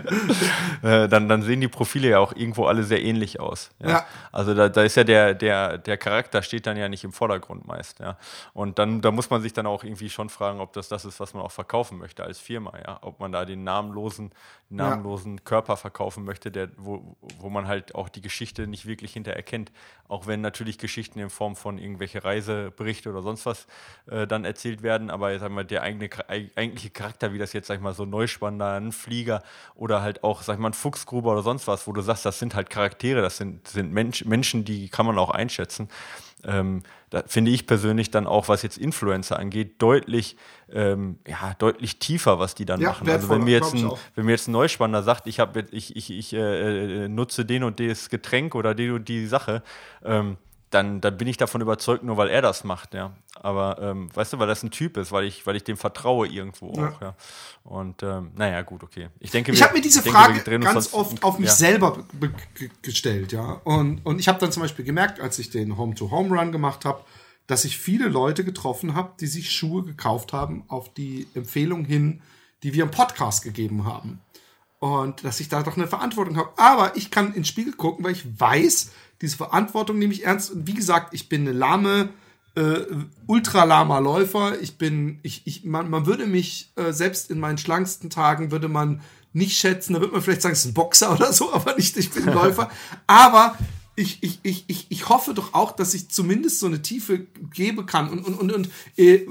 [0.81, 3.69] dann, dann sehen die Profile ja auch irgendwo alle sehr ähnlich aus.
[3.79, 3.89] Ja?
[3.89, 4.05] ja.
[4.31, 7.67] Also da, da ist ja der, der, der Charakter steht dann ja nicht im Vordergrund
[7.81, 7.99] meist.
[7.99, 8.17] Ja?
[8.53, 11.19] Und dann da muss man sich dann auch irgendwie schon fragen, ob das das ist,
[11.19, 12.73] was man auch verkaufen möchte als Firma.
[12.77, 12.99] Ja?
[13.01, 14.31] Ob man da den Namen namenlosen,
[14.69, 15.41] namenlosen ja.
[15.43, 19.71] Körper verkaufen möchte, der, wo, wo man halt auch die Geschichte nicht wirklich hinter erkennt.
[20.07, 23.67] Auch wenn natürlich Geschichten in Form von irgendwelche Reiseberichte oder sonst was
[24.07, 27.75] äh, dann erzählt werden, aber sagen wir, der eigene, eigentliche Charakter, wie das jetzt, sag
[27.75, 29.41] ich mal, so Neuspanner, ein Flieger
[29.75, 32.39] oder halt auch, sag ich mal, ein Fuchsgruber oder sonst was, wo du sagst, das
[32.39, 35.89] sind halt Charaktere, das sind, sind Mensch, Menschen, die kann man auch einschätzen.
[36.45, 40.37] Ähm, da finde ich persönlich dann auch, was jetzt Influencer angeht, deutlich,
[40.71, 43.09] ähm, ja, deutlich tiefer, was die dann ja, machen.
[43.09, 46.09] Also wenn mir jetzt ein, wenn mir jetzt ein Neuspanner sagt, ich habe ich, ich,
[46.09, 49.61] ich äh, äh, nutze den und das Getränk oder die und die Sache,
[50.03, 50.37] ähm,
[50.71, 53.13] dann, dann bin ich davon überzeugt, nur weil er das macht, ja.
[53.35, 56.27] Aber ähm, weißt du, weil das ein Typ ist, weil ich, weil ich dem vertraue
[56.27, 56.89] irgendwo ja.
[56.89, 57.15] auch, ja.
[57.63, 59.09] Und ähm, naja, gut, okay.
[59.19, 61.55] Ich denke, ich habe mir diese Frage denke, ganz oft auf mich ja.
[61.55, 62.05] selber
[62.81, 63.61] gestellt, ja.
[63.65, 67.03] Und, und ich habe dann zum Beispiel gemerkt, als ich den Home-to-Home-Run gemacht habe,
[67.47, 72.21] dass ich viele Leute getroffen habe, die sich Schuhe gekauft haben auf die Empfehlung hin,
[72.63, 74.21] die wir im Podcast gegeben haben.
[74.81, 76.49] Und dass ich da doch eine Verantwortung habe.
[76.57, 78.89] Aber ich kann ins Spiegel gucken, weil ich weiß,
[79.21, 80.49] diese Verantwortung nehme ich ernst.
[80.49, 82.09] Und wie gesagt, ich bin eine lahme,
[82.55, 82.79] äh,
[83.27, 84.59] ultralahmer Läufer.
[84.59, 88.69] Ich bin, ich, ich, man, man würde mich, äh, selbst in meinen schlanksten Tagen, würde
[88.69, 89.01] man
[89.33, 89.93] nicht schätzen.
[89.93, 92.27] Da würde man vielleicht sagen, es ist ein Boxer oder so, aber nicht, ich bin
[92.27, 92.71] ein Läufer.
[93.05, 93.55] aber
[93.95, 97.85] ich, ich, ich, ich, ich hoffe doch auch, dass ich zumindest so eine Tiefe geben
[97.85, 98.09] kann.
[98.09, 99.27] Und, und, und, und äh, äh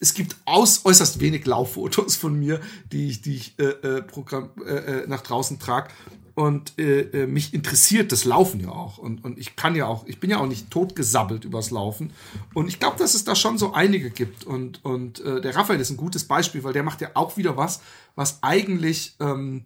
[0.00, 4.50] es gibt aus, äußerst wenig Lauffotos von mir, die ich, die ich äh, äh, Programm,
[4.66, 5.90] äh, äh nach draußen trage
[6.34, 8.96] und äh, äh, mich interessiert das Laufen ja auch.
[8.96, 12.12] Und, und ich kann ja auch, ich bin ja auch nicht totgesabbelt übers Laufen.
[12.54, 14.44] Und ich glaube, dass es da schon so einige gibt.
[14.44, 17.58] Und, und äh, der Raphael ist ein gutes Beispiel, weil der macht ja auch wieder
[17.58, 17.80] was,
[18.14, 19.64] was eigentlich ähm,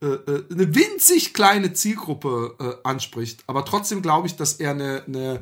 [0.00, 5.40] äh, eine winzig kleine Zielgruppe äh, anspricht, aber trotzdem glaube ich, dass er eine, eine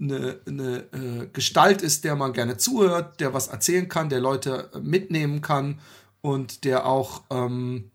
[0.00, 4.70] eine, eine äh, Gestalt ist, der man gerne zuhört, der was erzählen kann, der Leute
[4.82, 5.80] mitnehmen kann
[6.20, 7.90] und der auch ähm,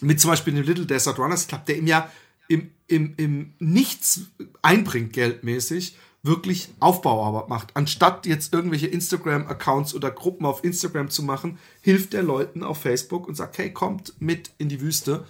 [0.00, 2.10] mit zum Beispiel dem Little Desert Runners Club, der ihm ja
[2.48, 4.22] im, im, im Nichts
[4.62, 7.76] einbringt, geldmäßig, wirklich Aufbauarbeit macht.
[7.76, 13.28] Anstatt jetzt irgendwelche Instagram-Accounts oder Gruppen auf Instagram zu machen, hilft er Leuten auf Facebook
[13.28, 15.24] und sagt, hey, kommt mit in die Wüste.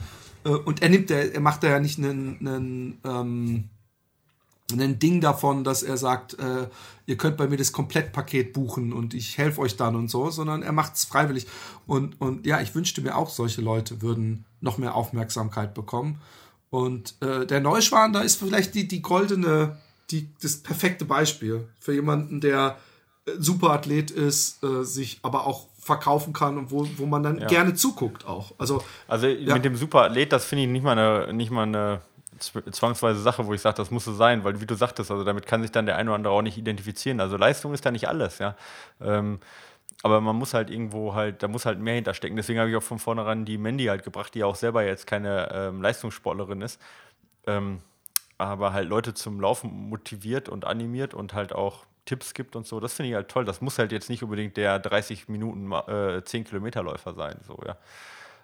[0.45, 3.71] Äh, und er nimmt, er macht da ja nicht einen, einen ähm,
[4.81, 6.69] ein Ding davon, dass er sagt, äh,
[7.07, 10.63] ihr könnt bei mir das Komplettpaket buchen und ich helfe euch dann und so, sondern
[10.63, 11.47] er macht es freiwillig.
[11.87, 16.21] Und, und ja, ich wünschte mir auch, solche Leute würden noch mehr Aufmerksamkeit bekommen.
[16.71, 19.79] Und äh, der Neuschwan, da ist vielleicht die, die goldene,
[20.11, 22.79] die, das perfekte Beispiel für jemanden, der
[23.27, 27.39] äh, super Athlet ist, äh, sich aber auch verkaufen kann und wo, wo man dann
[27.39, 27.47] ja.
[27.47, 28.53] gerne zuguckt auch.
[28.59, 29.55] Also, also ja.
[29.55, 32.01] mit dem Superathlet, das finde ich nicht mal eine, nicht mal eine
[32.39, 35.47] zwangsweise Sache, wo ich sage, das muss so sein, weil wie du sagtest, also damit
[35.47, 37.21] kann sich dann der eine oder andere auch nicht identifizieren.
[37.21, 38.57] Also Leistung ist da nicht alles, ja.
[39.01, 39.41] Ähm,
[40.03, 42.37] aber man muss halt irgendwo halt, da muss halt mehr hinterstecken.
[42.37, 45.07] Deswegen habe ich auch von vornherein die Mandy halt gebracht, die ja auch selber jetzt
[45.07, 46.81] keine ähm, Leistungssportlerin ist.
[47.47, 47.81] Ähm,
[48.39, 52.81] aber halt Leute zum Laufen motiviert und animiert und halt auch Tipps gibt und so.
[52.81, 53.45] Das finde ich halt toll.
[53.45, 57.59] Das muss halt jetzt nicht unbedingt der 30 Minuten äh, 10 Kilometer Läufer sein, so,
[57.65, 57.77] ja.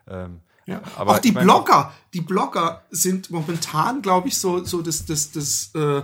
[0.08, 5.04] Ähm, ja, aber auch die Blogger, die Blogger sind momentan, glaube ich, so, so das,
[5.04, 6.02] das, das äh,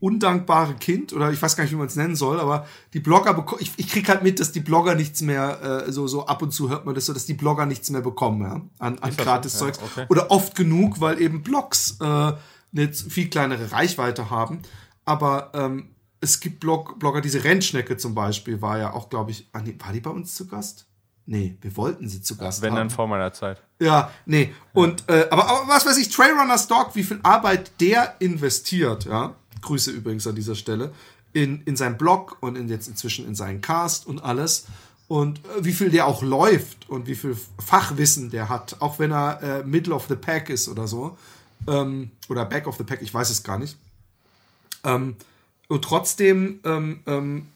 [0.00, 3.44] undankbare Kind, oder ich weiß gar nicht, wie man es nennen soll, aber die Blogger,
[3.60, 6.52] ich, ich kriege halt mit, dass die Blogger nichts mehr, äh, so, so ab und
[6.52, 9.58] zu hört man das so, dass die Blogger nichts mehr bekommen, ja, an, an gratis
[9.58, 9.78] Zeugs.
[9.78, 10.06] Ja, okay.
[10.08, 14.62] Oder oft genug, weil eben Blogs äh, eine viel kleinere Reichweite haben.
[15.04, 19.48] Aber ähm, es gibt Blog, Blogger, diese Rennschnecke zum Beispiel, war ja auch, glaube ich,
[19.52, 20.86] ah, war die bei uns zu Gast?
[21.24, 22.76] Nee, wir wollten sie zu Gast Wenn haben.
[22.76, 23.62] dann vor meiner Zeit.
[23.78, 24.52] Ja, nee.
[24.72, 29.34] Und, äh, aber, aber was weiß ich, Trailrunners Dog, wie viel Arbeit der investiert, ja.
[29.60, 30.92] Grüße übrigens an dieser Stelle.
[31.32, 34.66] In, in seinem Blog und in jetzt inzwischen in seinen Cast und alles.
[35.06, 39.12] Und äh, wie viel der auch läuft und wie viel Fachwissen der hat, auch wenn
[39.12, 41.16] er äh, Middle of the Pack ist oder so.
[41.68, 43.76] Ähm, oder Back of the Pack, ich weiß es gar nicht.
[44.82, 45.16] Ähm,
[45.68, 47.46] und trotzdem ähm, ähm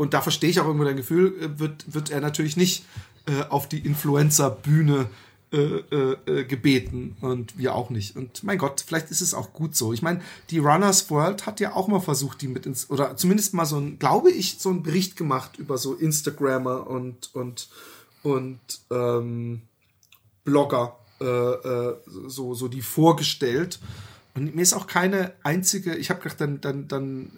[0.00, 2.86] und da verstehe ich auch irgendwo dein Gefühl, äh, wird, wird er natürlich nicht
[3.26, 5.10] äh, auf die Influencer-Bühne
[5.52, 8.16] äh, äh, äh, gebeten und wir auch nicht.
[8.16, 9.92] Und mein Gott, vielleicht ist es auch gut so.
[9.92, 13.52] Ich meine, die Runners World hat ja auch mal versucht, die mit ins, oder zumindest
[13.52, 17.68] mal so ein, glaube ich, so einen Bericht gemacht über so Instagrammer und, und,
[18.22, 18.58] und
[18.90, 19.60] ähm,
[20.44, 21.92] Blogger, äh,
[22.26, 23.80] so, so die vorgestellt.
[24.34, 27.32] Und mir ist auch keine einzige, ich habe gedacht, dann, dann, dann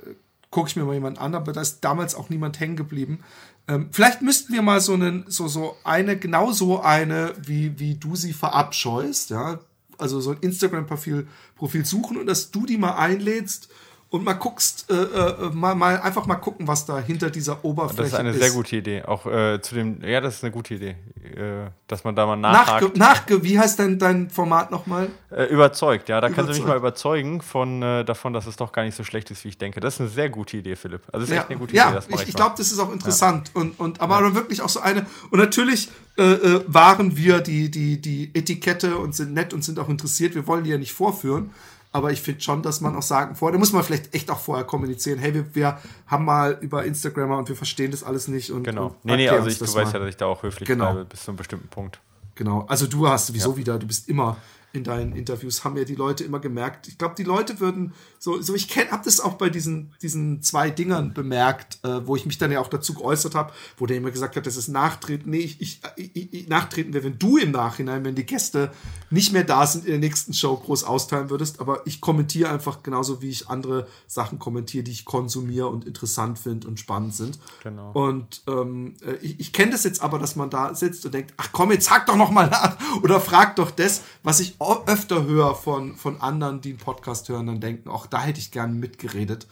[0.53, 3.21] gucke ich mir mal jemand an, aber da ist damals auch niemand hängen geblieben.
[3.67, 7.97] Ähm, vielleicht müssten wir mal so, einen, so, so eine, genau so eine, wie, wie
[7.97, 9.59] du sie verabscheust, ja.
[9.99, 11.27] Also so ein Instagram-Profil
[11.57, 13.69] Profil suchen und dass du die mal einlädst
[14.13, 18.03] und mal guckst, äh, äh, mal, mal einfach mal gucken, was da hinter dieser Oberfläche
[18.03, 18.13] ist.
[18.13, 18.41] Das ist eine ist.
[18.41, 19.03] sehr gute Idee.
[19.05, 20.97] Auch äh, zu dem, ja, das ist eine gute Idee,
[21.35, 22.83] äh, dass man da mal nachhakt.
[22.83, 25.09] Nachge, nachge wie heißt denn dein Format nochmal?
[25.31, 26.21] Äh, überzeugt, ja.
[26.21, 26.37] Da überzeugt.
[26.37, 29.31] kannst du mich mal überzeugen von, äh, davon, dass es doch gar nicht so schlecht
[29.31, 29.81] ist, wie ich denke.
[29.81, 31.01] Das ist eine sehr gute Idee, Philipp.
[31.07, 32.07] Also das ist ja, echt eine gute ja, Idee.
[32.11, 33.51] Ja, ich, ich glaube, das ist auch interessant.
[33.55, 33.63] Ja.
[33.63, 34.35] Und, und, aber ja.
[34.35, 35.07] wirklich auch so eine.
[35.31, 40.35] Und natürlich waren wir die, die, die Etikette und sind nett und sind auch interessiert.
[40.35, 41.53] Wir wollen die ja nicht vorführen.
[41.93, 44.41] Aber ich finde schon, dass man auch sagen, vorher, da muss man vielleicht echt auch
[44.41, 48.51] vorher kommunizieren, hey, wir, wir haben mal über Instagram und wir verstehen das alles nicht.
[48.51, 48.87] Und, genau.
[48.87, 49.75] Und nee, nee, also ich, du mal.
[49.75, 50.93] weißt ja, dass ich da auch höflich genau.
[50.93, 52.01] bleibe bis zu einem bestimmten Punkt.
[52.35, 52.65] Genau.
[52.67, 53.57] Also du hast sowieso ja.
[53.59, 54.39] wieder, du bist immer
[54.73, 56.89] in deinen Interviews, haben ja die Leute immer gemerkt.
[56.89, 57.93] Ich glaube, die Leute würden
[58.23, 62.15] so, so ich kenne, habe das auch bei diesen, diesen zwei Dingern bemerkt, äh, wo
[62.15, 64.69] ich mich dann ja auch dazu geäußert habe, wo der immer gesagt hat, das ist
[64.69, 65.29] Nachtreten.
[65.29, 68.71] Nee, ich, ich, ich, ich Nachtreten wäre, wenn du im Nachhinein, wenn die Gäste
[69.11, 71.59] nicht mehr da sind, in der nächsten Show groß austeilen würdest.
[71.59, 76.39] Aber ich kommentiere einfach genauso, wie ich andere Sachen kommentiere, die ich konsumiere und interessant
[76.39, 77.41] finde und spannend sind.
[77.65, 77.91] Genau.
[77.91, 81.35] Und ähm, äh, ich, ich kenne das jetzt aber, dass man da sitzt und denkt,
[81.39, 85.25] ach komm, jetzt sag doch noch mal nach oder frag doch das, was ich öfter
[85.25, 88.79] höre von, von anderen, die einen Podcast hören, dann denken, auch da hätte ich gern
[88.79, 89.47] mitgeredet.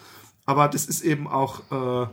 [0.47, 2.09] Aber das ist eben auch, äh,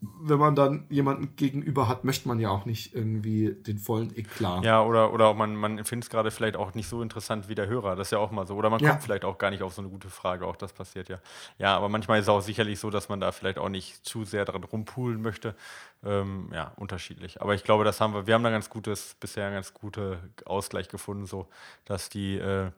[0.00, 4.64] wenn man dann jemanden gegenüber hat, möchte man ja auch nicht irgendwie den vollen Eklat.
[4.64, 7.66] Ja, oder, oder man, man findet es gerade vielleicht auch nicht so interessant wie der
[7.66, 7.96] Hörer.
[7.96, 8.54] Das ist ja auch mal so.
[8.54, 8.90] Oder man ja.
[8.90, 10.46] kommt vielleicht auch gar nicht auf so eine gute Frage.
[10.46, 11.18] Auch das passiert ja.
[11.58, 14.24] Ja, aber manchmal ist es auch sicherlich so, dass man da vielleicht auch nicht zu
[14.24, 15.54] sehr dran rumpulen möchte.
[16.02, 17.42] Ähm, ja, unterschiedlich.
[17.42, 20.16] Aber ich glaube, das haben wir, wir haben da ganz gutes, bisher einen ganz guten
[20.46, 21.46] Ausgleich gefunden, so
[21.84, 22.70] dass die äh,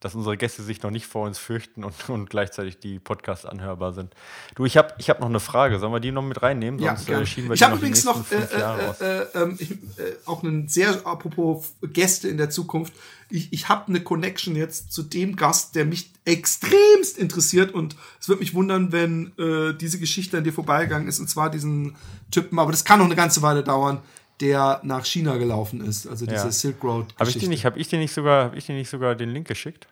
[0.00, 3.92] dass unsere Gäste sich noch nicht vor uns fürchten und, und gleichzeitig die Podcasts anhörbar
[3.92, 4.14] sind.
[4.54, 5.78] Du, ich habe ich hab noch eine Frage.
[5.78, 6.80] Sollen wir die noch mit reinnehmen?
[6.80, 9.76] Ja, Sonst äh, schieben wir ich habe übrigens noch äh, äh, äh, ähm, ich, äh,
[10.24, 12.94] auch einen sehr, apropos Gäste in der Zukunft,
[13.30, 18.28] ich, ich habe eine Connection jetzt zu dem Gast, der mich extremst interessiert und es
[18.28, 21.96] würde mich wundern, wenn äh, diese Geschichte an dir vorbeigegangen ist und zwar diesen
[22.30, 24.02] Typen, aber das kann noch eine ganze Weile dauern,
[24.40, 26.52] der nach China gelaufen ist, also diese ja.
[26.52, 27.06] Silk Road.
[27.18, 29.46] Habe ich nicht, habe ich dir nicht sogar, habe ich dir nicht sogar den Link
[29.46, 29.86] geschickt?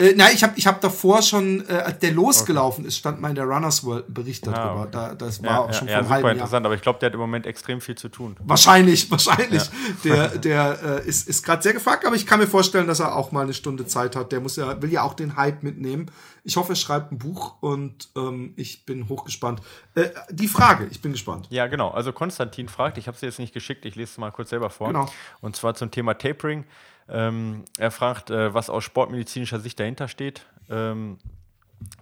[0.00, 2.88] Äh, nein, ich habe ich hab davor schon, äh, als der losgelaufen okay.
[2.88, 4.60] ist, stand mal in der Runners World ein Bericht darüber.
[4.60, 4.88] Ah, okay.
[4.92, 7.08] da, das war ja, auch schon ja, vor ja, super interessant, aber ich glaube, der
[7.08, 8.36] hat im Moment extrem viel zu tun.
[8.44, 9.64] Wahrscheinlich, wahrscheinlich.
[9.64, 9.68] Ja.
[10.04, 13.16] Der, der äh, ist, ist gerade sehr gefragt, aber ich kann mir vorstellen, dass er
[13.16, 14.30] auch mal eine Stunde Zeit hat.
[14.32, 16.10] Der muss ja, will ja auch den Hype mitnehmen.
[16.44, 19.60] Ich hoffe, er schreibt ein Buch und ähm, ich bin hochgespannt.
[19.94, 21.48] Äh, die Frage, ich bin gespannt.
[21.50, 21.90] Ja, genau.
[21.90, 24.70] Also Konstantin fragt, ich habe sie jetzt nicht geschickt, ich lese es mal kurz selber
[24.70, 24.88] vor.
[24.88, 25.10] Genau.
[25.40, 26.64] Und zwar zum Thema Tapering.
[27.10, 31.18] Ähm, er fragt, äh, was aus sportmedizinischer Sicht dahinter steht, ähm,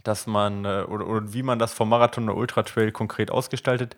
[0.03, 3.97] dass man äh, oder, oder, wie man das vom Marathon oder Ultratrail konkret ausgestaltet.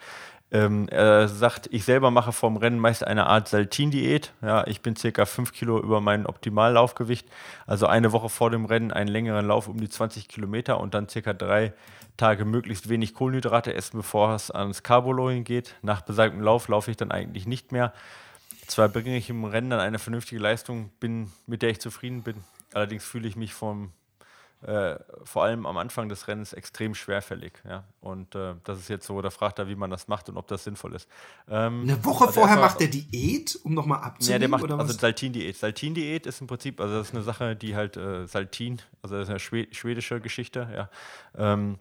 [0.50, 4.32] Ähm, er sagt, ich selber mache vorm Rennen meist eine Art Saltin-Diät.
[4.40, 7.28] Ja, ich bin circa 5 Kilo über mein Optimallaufgewicht.
[7.66, 11.08] Also eine Woche vor dem Rennen einen längeren Lauf um die 20 Kilometer und dann
[11.08, 11.74] circa drei
[12.16, 15.74] Tage möglichst wenig Kohlenhydrate essen, bevor es ans Carboloading geht.
[15.82, 17.92] Nach besagtem Lauf laufe ich dann eigentlich nicht mehr.
[18.68, 22.36] Zwar bringe ich im Rennen dann eine vernünftige Leistung, bin, mit der ich zufrieden bin.
[22.74, 23.92] Allerdings fühle ich mich vom,
[24.60, 27.54] äh, vor allem am Anfang des Rennens extrem schwerfällig.
[27.66, 27.84] Ja?
[28.02, 30.46] Und äh, das ist jetzt so, da fragt er, wie man das macht und ob
[30.48, 31.08] das sinnvoll ist.
[31.48, 34.32] Ähm, Eine Woche also vorher macht er Diät, um nochmal abzunehmen?
[34.32, 35.56] Ja, der macht also Saltin-Diät.
[35.56, 39.30] Saltin-Diät ist im Prinzip, also das ist eine Sache, die halt äh, Saltin, also das
[39.30, 40.90] ist eine schwedische Geschichte, ja.
[41.34, 41.78] Ähm,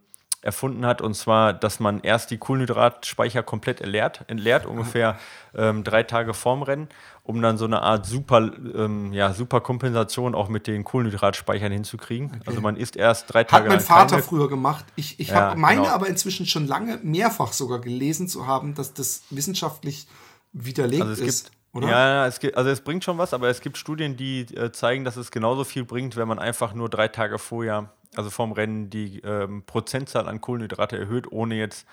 [0.48, 5.20] erfunden hat, und zwar, dass man erst die Kohlenhydratspeicher komplett entleert, entleert ungefähr
[5.54, 6.88] ähm, drei Tage vorm Rennen,
[7.24, 8.38] um dann so eine Art super,
[8.74, 12.28] ähm, ja, super Kompensation auch mit den Kohlenhydratspeichern hinzukriegen.
[12.28, 12.44] Okay.
[12.46, 13.66] Also man isst erst drei Tage.
[13.66, 14.24] Hat mein Vater keine...
[14.24, 14.86] früher gemacht.
[14.96, 15.94] Ich, ich ja, habe meine genau.
[15.94, 20.08] aber inzwischen schon lange mehrfach sogar gelesen zu haben, dass das wissenschaftlich
[20.54, 21.52] widerlegt also ist.
[21.74, 21.90] Oder?
[21.90, 25.04] Ja, es gibt, also es bringt schon was, aber es gibt Studien, die äh, zeigen,
[25.04, 28.90] dass es genauso viel bringt, wenn man einfach nur drei Tage vorher also vorm Rennen,
[28.90, 31.86] die ähm, Prozentzahl an Kohlenhydrate erhöht, ohne jetzt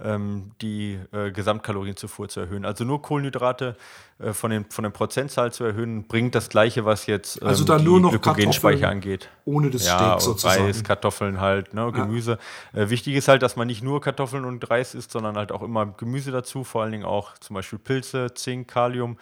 [0.00, 2.64] ähm, die äh, Gesamtkalorienzufuhr zu erhöhen.
[2.64, 3.76] Also nur Kohlenhydrate
[4.18, 7.64] äh, von, den, von der Prozentzahl zu erhöhen, bringt das Gleiche, was jetzt ähm, also
[7.64, 9.28] dann nur noch Glykogenspeicher angeht.
[9.44, 10.66] Ohne das ja, Steak sozusagen.
[10.66, 12.38] Reis, Kartoffeln halt, ne, Gemüse.
[12.72, 12.82] Ja.
[12.82, 15.62] Äh, wichtig ist halt, dass man nicht nur Kartoffeln und Reis isst, sondern halt auch
[15.62, 19.18] immer Gemüse dazu, vor allen Dingen auch zum Beispiel Pilze, Zink, Kalium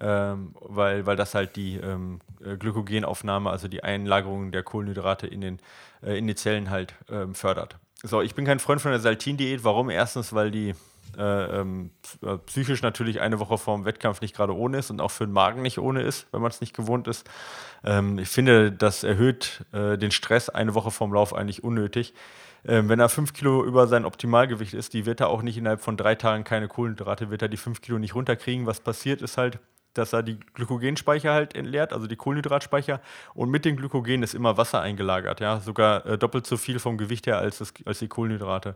[0.00, 5.40] ähm, weil, weil das halt die ähm, äh, Glykogenaufnahme, also die Einlagerung der Kohlenhydrate in
[5.40, 5.58] den,
[6.02, 7.76] äh, in die Zellen halt ähm, fördert.
[8.02, 9.64] So, ich bin kein Freund von der Saltin-Diät.
[9.64, 9.90] Warum?
[9.90, 10.74] Erstens, weil die
[11.16, 11.90] äh, ähm,
[12.22, 15.26] äh, psychisch natürlich eine Woche vor dem Wettkampf nicht gerade ohne ist und auch für
[15.26, 17.28] den Magen nicht ohne ist, wenn man es nicht gewohnt ist.
[17.84, 22.14] Ähm, ich finde, das erhöht äh, den Stress eine Woche vorm Lauf eigentlich unnötig.
[22.64, 25.80] Ähm, wenn er fünf Kilo über sein Optimalgewicht ist, die wird er auch nicht innerhalb
[25.80, 28.66] von drei Tagen keine Kohlenhydrate, wird er die fünf Kilo nicht runterkriegen.
[28.66, 29.58] Was passiert ist halt,
[29.98, 33.00] dass er die Glykogenspeicher halt entleert, also die Kohlenhydratspeicher.
[33.34, 36.96] Und mit dem Glykogen ist immer Wasser eingelagert, ja, sogar äh, doppelt so viel vom
[36.98, 38.74] Gewicht her als, das, als die Kohlenhydrate.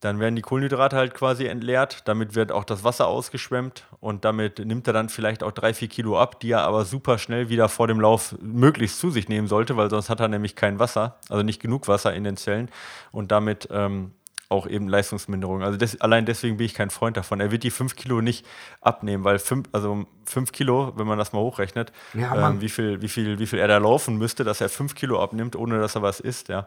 [0.00, 4.58] Dann werden die Kohlenhydrate halt quasi entleert, damit wird auch das Wasser ausgeschwemmt und damit
[4.58, 7.70] nimmt er dann vielleicht auch drei, vier Kilo ab, die er aber super schnell wieder
[7.70, 11.18] vor dem Lauf möglichst zu sich nehmen sollte, weil sonst hat er nämlich kein Wasser,
[11.30, 12.68] also nicht genug Wasser in den Zellen
[13.10, 14.12] und damit ähm,
[14.48, 15.62] auch eben Leistungsminderung.
[15.62, 17.40] Also des, allein deswegen bin ich kein Freund davon.
[17.40, 18.46] Er wird die 5 Kilo nicht
[18.80, 23.02] abnehmen, weil 5 also fünf Kilo, wenn man das mal hochrechnet, ja, ähm, wie, viel,
[23.02, 25.94] wie, viel, wie viel er da laufen müsste, dass er 5 Kilo abnimmt, ohne dass
[25.94, 26.66] er was isst, ja.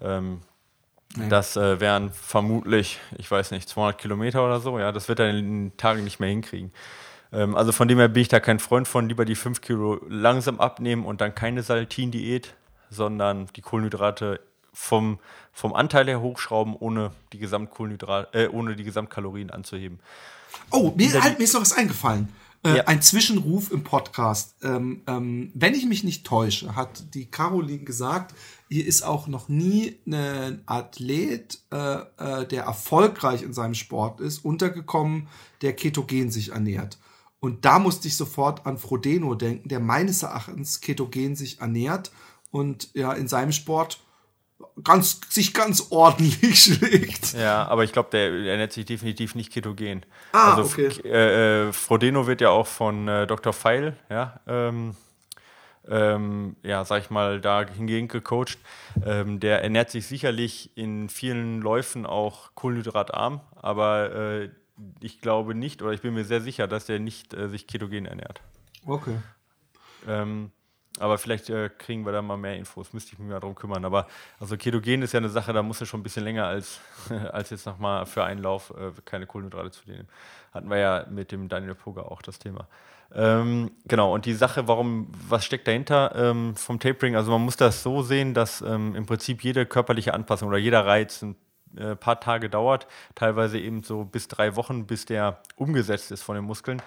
[0.00, 0.40] Ähm,
[1.16, 1.28] nee.
[1.28, 4.92] Das äh, wären vermutlich, ich weiß nicht, 200 Kilometer oder so, ja.
[4.92, 6.72] Das wird er in den Tagen nicht mehr hinkriegen.
[7.32, 10.00] Ähm, also von dem her bin ich da kein Freund von, lieber die 5 Kilo
[10.08, 12.54] langsam abnehmen und dann keine Saltin-Diät,
[12.90, 14.40] sondern die Kohlenhydrate
[14.72, 15.18] vom,
[15.52, 20.00] vom Anteil her hochschrauben, ohne die, Gesamtkohlenhydrat, äh, ohne die Gesamtkalorien anzuheben.
[20.70, 22.28] Oh, mir, halt, mir ist noch was eingefallen.
[22.62, 22.84] Äh, Ja.
[22.84, 24.54] Ein Zwischenruf im Podcast.
[24.62, 28.34] Ähm, ähm, wenn ich mich nicht täusche, hat die Caroline gesagt,
[28.68, 31.76] hier ist auch noch nie ein Athlet, äh,
[32.18, 35.28] äh, der erfolgreich in seinem Sport ist, untergekommen,
[35.62, 36.98] der ketogen sich ernährt.
[37.40, 42.12] Und da musste ich sofort an Frodeno denken, der meines Erachtens ketogen sich ernährt
[42.50, 44.00] und ja in seinem Sport
[44.82, 47.32] ganz, sich ganz ordentlich schlägt.
[47.34, 50.04] Ja, aber ich glaube, der, ernährt sich definitiv nicht ketogen.
[50.32, 50.88] Ah, also okay.
[51.04, 53.52] Äh, äh, Frodeno wird ja auch von äh, Dr.
[53.52, 54.94] Feil, ja, ähm,
[55.88, 58.58] ähm, ja, sag ich mal, da hingegen gecoacht.
[59.04, 64.50] Ähm, der ernährt sich sicherlich in vielen Läufen auch kohlenhydratarm, aber äh,
[65.00, 68.06] ich glaube nicht, oder ich bin mir sehr sicher, dass der nicht äh, sich ketogen
[68.06, 68.40] ernährt.
[68.86, 69.16] Okay.
[70.08, 70.52] Ähm,
[71.00, 73.84] aber vielleicht äh, kriegen wir da mal mehr Infos, müsste ich mich mal darum kümmern.
[73.84, 74.06] Aber
[74.38, 76.80] also Ketogen ist ja eine Sache, da musst du schon ein bisschen länger als,
[77.32, 80.08] als jetzt nochmal für einen Lauf äh, keine Kohlenhydrate zu dir nehmen.
[80.52, 82.66] Hatten wir ja mit dem Daniel Poger auch das Thema.
[83.12, 87.16] Ähm, genau, und die Sache, warum, was steckt dahinter ähm, vom Tapering?
[87.16, 90.86] Also man muss das so sehen, dass ähm, im Prinzip jede körperliche Anpassung oder jeder
[90.86, 91.36] Reiz ein
[91.76, 96.36] äh, paar Tage dauert, teilweise eben so bis drei Wochen, bis der umgesetzt ist von
[96.36, 96.82] den Muskeln.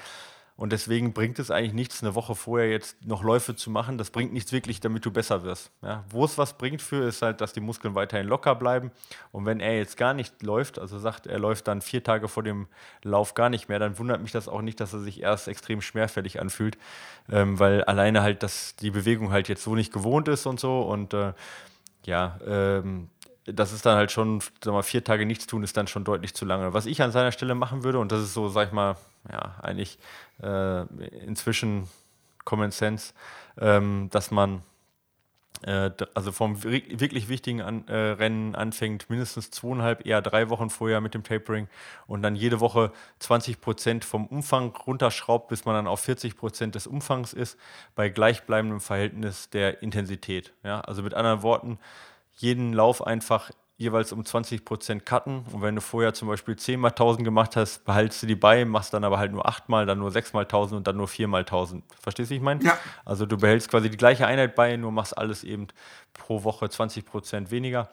[0.64, 3.98] Und deswegen bringt es eigentlich nichts, eine Woche vorher jetzt noch Läufe zu machen.
[3.98, 5.72] Das bringt nichts wirklich, damit du besser wirst.
[5.82, 8.92] Ja, wo es was bringt für, ist halt, dass die Muskeln weiterhin locker bleiben.
[9.34, 12.44] Und wenn er jetzt gar nicht läuft, also sagt, er läuft dann vier Tage vor
[12.44, 12.68] dem
[13.02, 15.82] Lauf gar nicht mehr, dann wundert mich das auch nicht, dass er sich erst extrem
[15.82, 16.78] schwerfällig anfühlt,
[17.30, 20.84] ähm, weil alleine halt das, die Bewegung halt jetzt so nicht gewohnt ist und so.
[20.84, 21.34] Und äh,
[22.06, 23.10] ja, ähm,
[23.46, 26.34] das ist dann halt schon, sag mal, vier Tage nichts tun, ist dann schon deutlich
[26.34, 26.74] zu lange.
[26.74, 28.96] Was ich an seiner Stelle machen würde, und das ist so, sag ich mal,
[29.32, 30.00] ja, eigentlich
[30.42, 30.82] äh,
[31.26, 31.90] inzwischen
[32.46, 33.14] Common Sense,
[33.60, 34.64] ähm, dass man
[35.66, 40.70] äh, also vom wi- wirklich wichtigen an, äh, Rennen anfängt, mindestens zweieinhalb, eher drei Wochen
[40.70, 41.68] vorher mit dem Tapering
[42.08, 46.76] und dann jede Woche 20 Prozent vom Umfang runterschraubt, bis man dann auf 40 Prozent
[46.76, 47.58] des Umfangs ist,
[47.96, 50.54] bei gleichbleibendem Verhältnis der Intensität.
[50.64, 50.82] Ja?
[50.82, 51.80] Also mit anderen Worten,
[52.36, 55.46] jeden Lauf einfach jeweils um 20 Prozent cutten.
[55.52, 58.66] Und wenn du vorher zum Beispiel 10 mal 1000 gemacht hast, behaltst du die bei,
[58.66, 61.08] machst dann aber halt nur 8 mal, dann nur 6 mal 1000 und dann nur
[61.08, 61.84] 4 mal 1000.
[62.00, 62.64] Verstehst du, wie ich meine?
[62.64, 62.78] Ja.
[63.04, 65.68] Also du behältst quasi die gleiche Einheit bei, nur machst alles eben
[66.14, 67.90] pro Woche 20 Prozent weniger.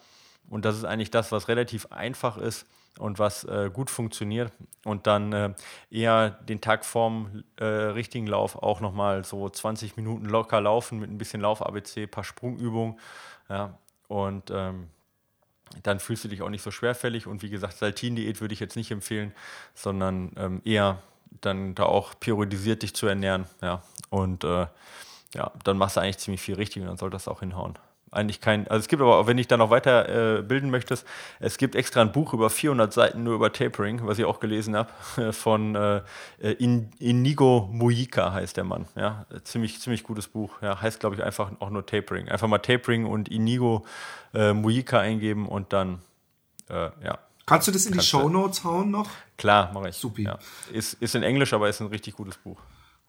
[0.48, 2.66] Und das ist eigentlich das, was relativ einfach ist
[2.98, 4.52] und was äh, gut funktioniert.
[4.84, 5.54] Und dann äh,
[5.90, 11.10] eher den Tag vorm äh, richtigen Lauf auch nochmal so 20 Minuten locker laufen mit
[11.10, 12.98] ein bisschen Lauf-ABC, paar Sprungübungen.
[13.48, 13.78] Ja.
[14.10, 14.88] Und ähm,
[15.84, 17.28] dann fühlst du dich auch nicht so schwerfällig.
[17.28, 19.32] Und wie gesagt, Saltin-Diät würde ich jetzt nicht empfehlen,
[19.72, 21.00] sondern ähm, eher
[21.40, 23.46] dann da auch periodisiert dich zu ernähren.
[23.62, 23.84] Ja.
[24.08, 24.66] Und äh,
[25.32, 27.78] ja, dann machst du eigentlich ziemlich viel richtig und dann soll das auch hinhauen.
[28.12, 31.06] Eigentlich kein, also es gibt aber, auch, wenn ich da noch weiter äh, bilden möchtest,
[31.38, 34.74] es gibt extra ein Buch über 400 Seiten nur über Tapering, was ich auch gelesen
[34.74, 34.90] habe,
[35.32, 36.02] von äh,
[36.58, 38.86] In, Inigo Mujica heißt der Mann.
[38.96, 40.60] Ja, ziemlich, ziemlich gutes Buch.
[40.60, 42.28] Ja, heißt, glaube ich, einfach auch nur Tapering.
[42.28, 43.84] Einfach mal Tapering und Inigo
[44.34, 46.00] äh, Mujica eingeben und dann,
[46.68, 48.18] äh, ja, Kannst du das in die Kannst du.
[48.18, 49.08] Shownotes hauen noch?
[49.36, 49.96] klar, mache ich.
[49.96, 50.22] Supi.
[50.22, 50.38] Ja.
[50.72, 52.60] Ist, ist in Englisch, aber ist ein richtig gutes Buch.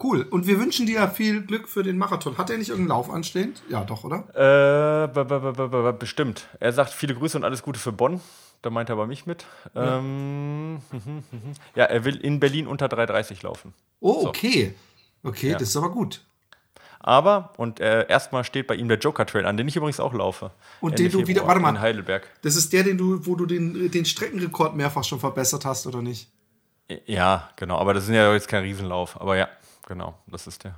[0.04, 0.24] Cool.
[0.24, 2.38] Und wir wünschen dir viel Glück für den Marathon.
[2.38, 3.62] Hat er nicht irgendeinen Lauf anstehend?
[3.70, 4.24] Ja, doch, oder?
[4.34, 6.48] Äh, bestimmt.
[6.60, 8.20] Er sagt viele Grüße und alles Gute für Bonn.
[8.62, 9.46] Da meint er aber mich mit.
[9.76, 10.82] Ähm, mhm,
[11.32, 11.54] mhm.
[11.76, 13.74] ja, er will in Berlin unter 3,30 laufen.
[14.00, 14.30] Oh, So.
[14.30, 14.74] okay.
[15.24, 15.58] Okay, Ja.
[15.58, 16.22] das ist aber gut.
[17.00, 20.14] Aber, und äh, erstmal steht bei ihm der Joker Trail an, den ich übrigens auch
[20.14, 20.52] laufe.
[20.82, 21.70] Und Ende den du wieder- Februar warte mal.
[21.72, 22.28] In Heidelberg.
[22.44, 26.02] Das ist der, den du, wo du den, den Streckenrekord mehrfach schon verbessert hast, oder
[26.04, 26.30] nicht?
[27.08, 27.78] Ja, genau.
[27.80, 29.20] Aber das ist ja jetzt kein Riesenlauf.
[29.20, 29.48] Aber ja,
[29.92, 30.76] genau, das ist der.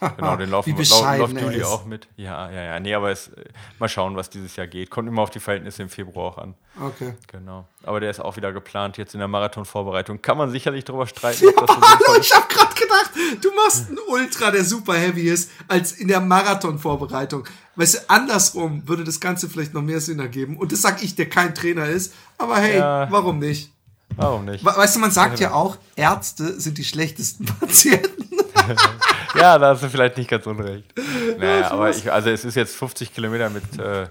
[0.16, 1.66] Genau, den laufen, lau- läuft Juli ist.
[1.66, 2.08] auch mit.
[2.16, 2.80] Ja, ja, ja.
[2.80, 3.44] Nee, aber es, äh,
[3.78, 4.90] mal schauen, was dieses Jahr geht.
[4.90, 6.54] Kommt immer auf die Verhältnisse im Februar auch an.
[6.80, 7.14] Okay.
[7.30, 7.66] Genau.
[7.84, 10.20] Aber der ist auch wieder geplant jetzt in der Marathonvorbereitung.
[10.22, 13.10] Kann man sicherlich drüber streiten, sinnvoll Hallo, ich habe gerade gedacht,
[13.42, 17.46] du machst einen Ultra, der super heavy ist, als in der Marathon-Vorbereitung.
[17.76, 20.56] Weißt du, andersrum würde das Ganze vielleicht noch mehr Sinn ergeben.
[20.56, 22.14] Und das sag ich, der kein Trainer ist.
[22.38, 23.06] Aber hey, Ja.
[23.10, 23.70] warum nicht?
[24.16, 24.64] Warum nicht?
[24.64, 28.28] We- Weißt du, man sagt ja auch, Ärzte sind die schlechtesten Patienten.
[29.34, 30.94] Ja, da hast du vielleicht nicht ganz unrecht.
[31.38, 34.06] Naja, aber ich, also es ist jetzt 50 Kilometer mit, äh,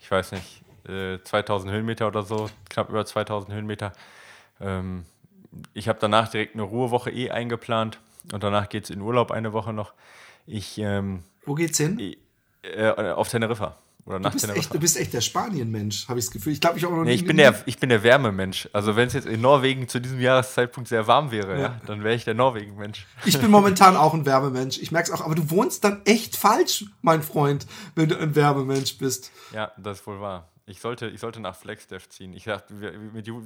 [0.00, 3.92] ich weiß nicht, äh, 2000 Höhenmeter oder so, knapp über 2000 Höhenmeter.
[4.60, 5.04] Ähm,
[5.74, 7.98] ich habe danach direkt eine Ruhewoche eh eingeplant
[8.32, 9.94] und danach geht es in Urlaub eine Woche noch.
[10.46, 12.14] Ich, ähm, Wo geht's hin?
[12.62, 13.76] äh, auf Teneriffa.
[14.08, 16.54] Oder nach Du bist, echt, du bist echt der Spanien-Mensch, habe ich das Gefühl.
[16.54, 18.66] Ich glaube, ich auch noch Nee, ich bin der, ich bin der Wärmemensch.
[18.72, 22.14] Also wenn es jetzt in Norwegen zu diesem Jahreszeitpunkt sehr warm wäre, ja, dann wäre
[22.14, 23.06] ich der Norwegen-Mensch.
[23.26, 24.78] Ich bin momentan auch ein Wärmemensch.
[24.78, 28.34] Ich merke es auch, aber du wohnst dann echt falsch, mein Freund, wenn du ein
[28.34, 29.30] Wärmemensch bist.
[29.52, 30.48] Ja, das ist wohl wahr.
[30.68, 32.32] Ich sollte, ich sollte nach Flexdev ziehen.
[32.32, 32.92] Ich dachte, wir,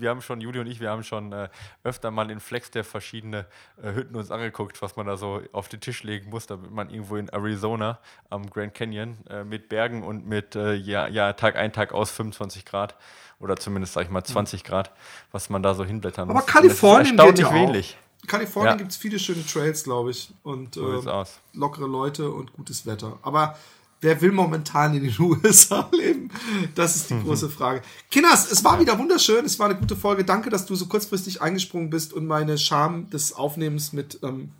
[0.00, 1.48] wir haben schon, Juli und ich, wir haben schon äh,
[1.84, 3.46] öfter mal in Flexdev verschiedene
[3.82, 6.90] äh, Hütten uns angeguckt, was man da so auf den Tisch legen muss, damit man
[6.90, 7.98] irgendwo in Arizona
[8.30, 12.10] am Grand Canyon äh, mit Bergen und mit äh, ja, ja, Tag ein, Tag aus
[12.10, 12.96] 25 Grad
[13.38, 14.90] oder zumindest, sag ich mal, 20 Grad,
[15.32, 16.42] was man da so hinblättern Aber muss.
[16.44, 17.96] Und Kalifornien geht ja wenig.
[18.22, 18.76] In Kalifornien Ja.
[18.78, 20.32] gibt es viele schöne Trails, glaube ich.
[20.44, 21.40] Und So äh, aus.
[21.52, 23.18] lockere Leute und gutes Wetter.
[23.22, 23.56] Aber
[24.02, 26.28] wer will momentan in den USA leben?
[26.74, 27.24] Das ist die Mhm.
[27.24, 27.80] große Frage.
[28.10, 29.44] Kinders, es war wieder wunderschön.
[29.46, 30.24] Es war eine gute Folge.
[30.24, 34.50] Danke, dass du so kurzfristig eingesprungen bist und meine Scham des Aufnehmens mit ähm,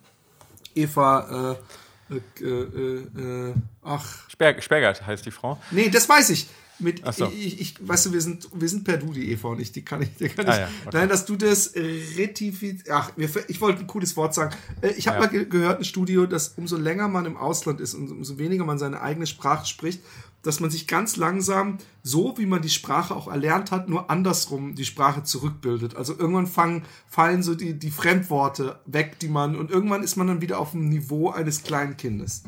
[0.75, 1.57] Eva.
[2.11, 5.59] Äh, äh, äh, äh, ach, Sper Spergert heißt die Frau.
[5.71, 6.47] nee, das weiß ich.
[6.83, 7.27] Mit, so.
[7.35, 9.83] ich, ich, weißt du, wir sind, wir sind per Du, die Eva und ich, die
[9.85, 10.59] kann ich, die kann Ah ich.
[10.61, 10.91] ja, okay.
[10.99, 14.55] Nein, dass du das retifiz, ach, ich wollte ein cooles Wort sagen.
[14.81, 15.25] Äh, Ich habe Ja.
[15.25, 18.65] mal ge gehört, ein Studio, dass umso länger man im Ausland ist und umso weniger
[18.65, 20.01] man seine eigene Sprache spricht,
[20.43, 24.75] dass man sich ganz langsam, so wie man die Sprache auch erlernt hat, nur andersrum
[24.75, 25.95] die Sprache zurückbildet.
[25.95, 30.27] Also irgendwann fangen, fallen so die, die Fremdworte weg, die man, und irgendwann ist man
[30.27, 32.43] dann wieder auf dem Niveau eines kleinen Kindes.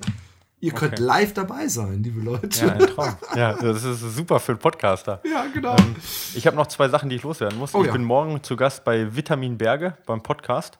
[0.64, 1.02] Ihr könnt Okay.
[1.02, 2.64] live dabei sein, liebe Leute.
[2.64, 3.14] Ja, ein Traum.
[3.36, 5.20] ja, das ist super für einen Podcaster.
[5.30, 5.76] Ja, genau.
[5.76, 5.94] Ähm,
[6.34, 7.74] ich habe noch zwei Sachen, die ich loswerden muss.
[7.74, 7.92] Oh ich ja.
[7.92, 10.78] bin morgen zu Gast bei Vitamin Berge beim Podcast.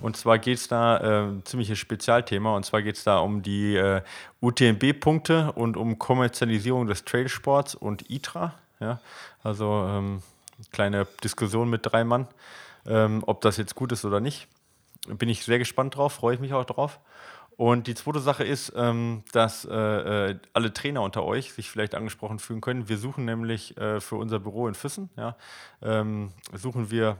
[0.00, 2.54] Und zwar geht es da äh, ziemliches Spezialthema.
[2.54, 4.02] Und zwar geht es da um die äh,
[4.42, 8.52] UTMB-Punkte und um Kommerzialisierung des Trailsports und ITRA.
[8.80, 9.00] Ja?
[9.42, 10.22] Also ähm,
[10.72, 12.28] kleine Diskussion mit drei Mann,
[12.86, 14.46] ähm, ob das jetzt gut ist oder nicht.
[15.08, 17.00] Bin ich sehr gespannt drauf, freue ich mich auch drauf.
[17.56, 21.94] Und die zweite Sache ist, ähm, dass äh, äh, alle Trainer unter euch sich vielleicht
[21.94, 22.88] angesprochen fühlen können.
[22.88, 25.36] Wir suchen nämlich äh, für unser Büro in Füssen, ja,
[25.82, 27.18] ähm, suchen wir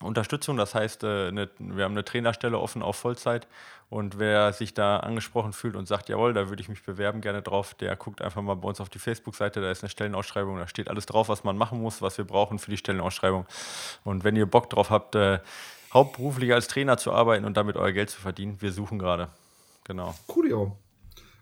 [0.00, 0.56] Unterstützung.
[0.56, 3.46] Das heißt, äh, eine, wir haben eine Trainerstelle offen auf Vollzeit.
[3.90, 7.42] Und wer sich da angesprochen fühlt und sagt, jawohl, da würde ich mich bewerben, gerne
[7.42, 9.60] drauf, der guckt einfach mal bei uns auf die Facebook-Seite.
[9.60, 12.60] Da ist eine Stellenausschreibung, da steht alles drauf, was man machen muss, was wir brauchen
[12.60, 13.46] für die Stellenausschreibung.
[14.04, 15.40] Und wenn ihr Bock drauf habt, äh,
[15.92, 19.28] hauptberuflich als Trainer zu arbeiten und damit euer Geld zu verdienen, wir suchen gerade.
[19.90, 20.14] Genau.
[20.28, 20.76] Coolio.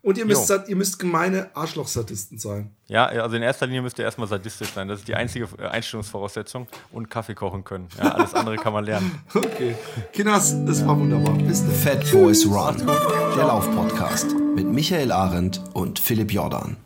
[0.00, 2.74] Und ihr müsst, ihr müsst gemeine Arschloch-Sadisten sein.
[2.86, 4.88] Ja, also in erster Linie müsst ihr erstmal sadistisch sein.
[4.88, 6.66] Das ist die einzige äh, Einstellungsvoraussetzung.
[6.90, 7.88] Und Kaffee kochen können.
[7.98, 9.20] Ja, alles andere kann man lernen.
[9.34, 9.74] Okay.
[10.14, 11.34] Kinders, es war wunderbar.
[11.34, 11.74] Bis dann.
[11.74, 12.86] Fat Boys Run,
[13.36, 16.78] der Laufpodcast mit Michael Arendt und Philipp Jordan.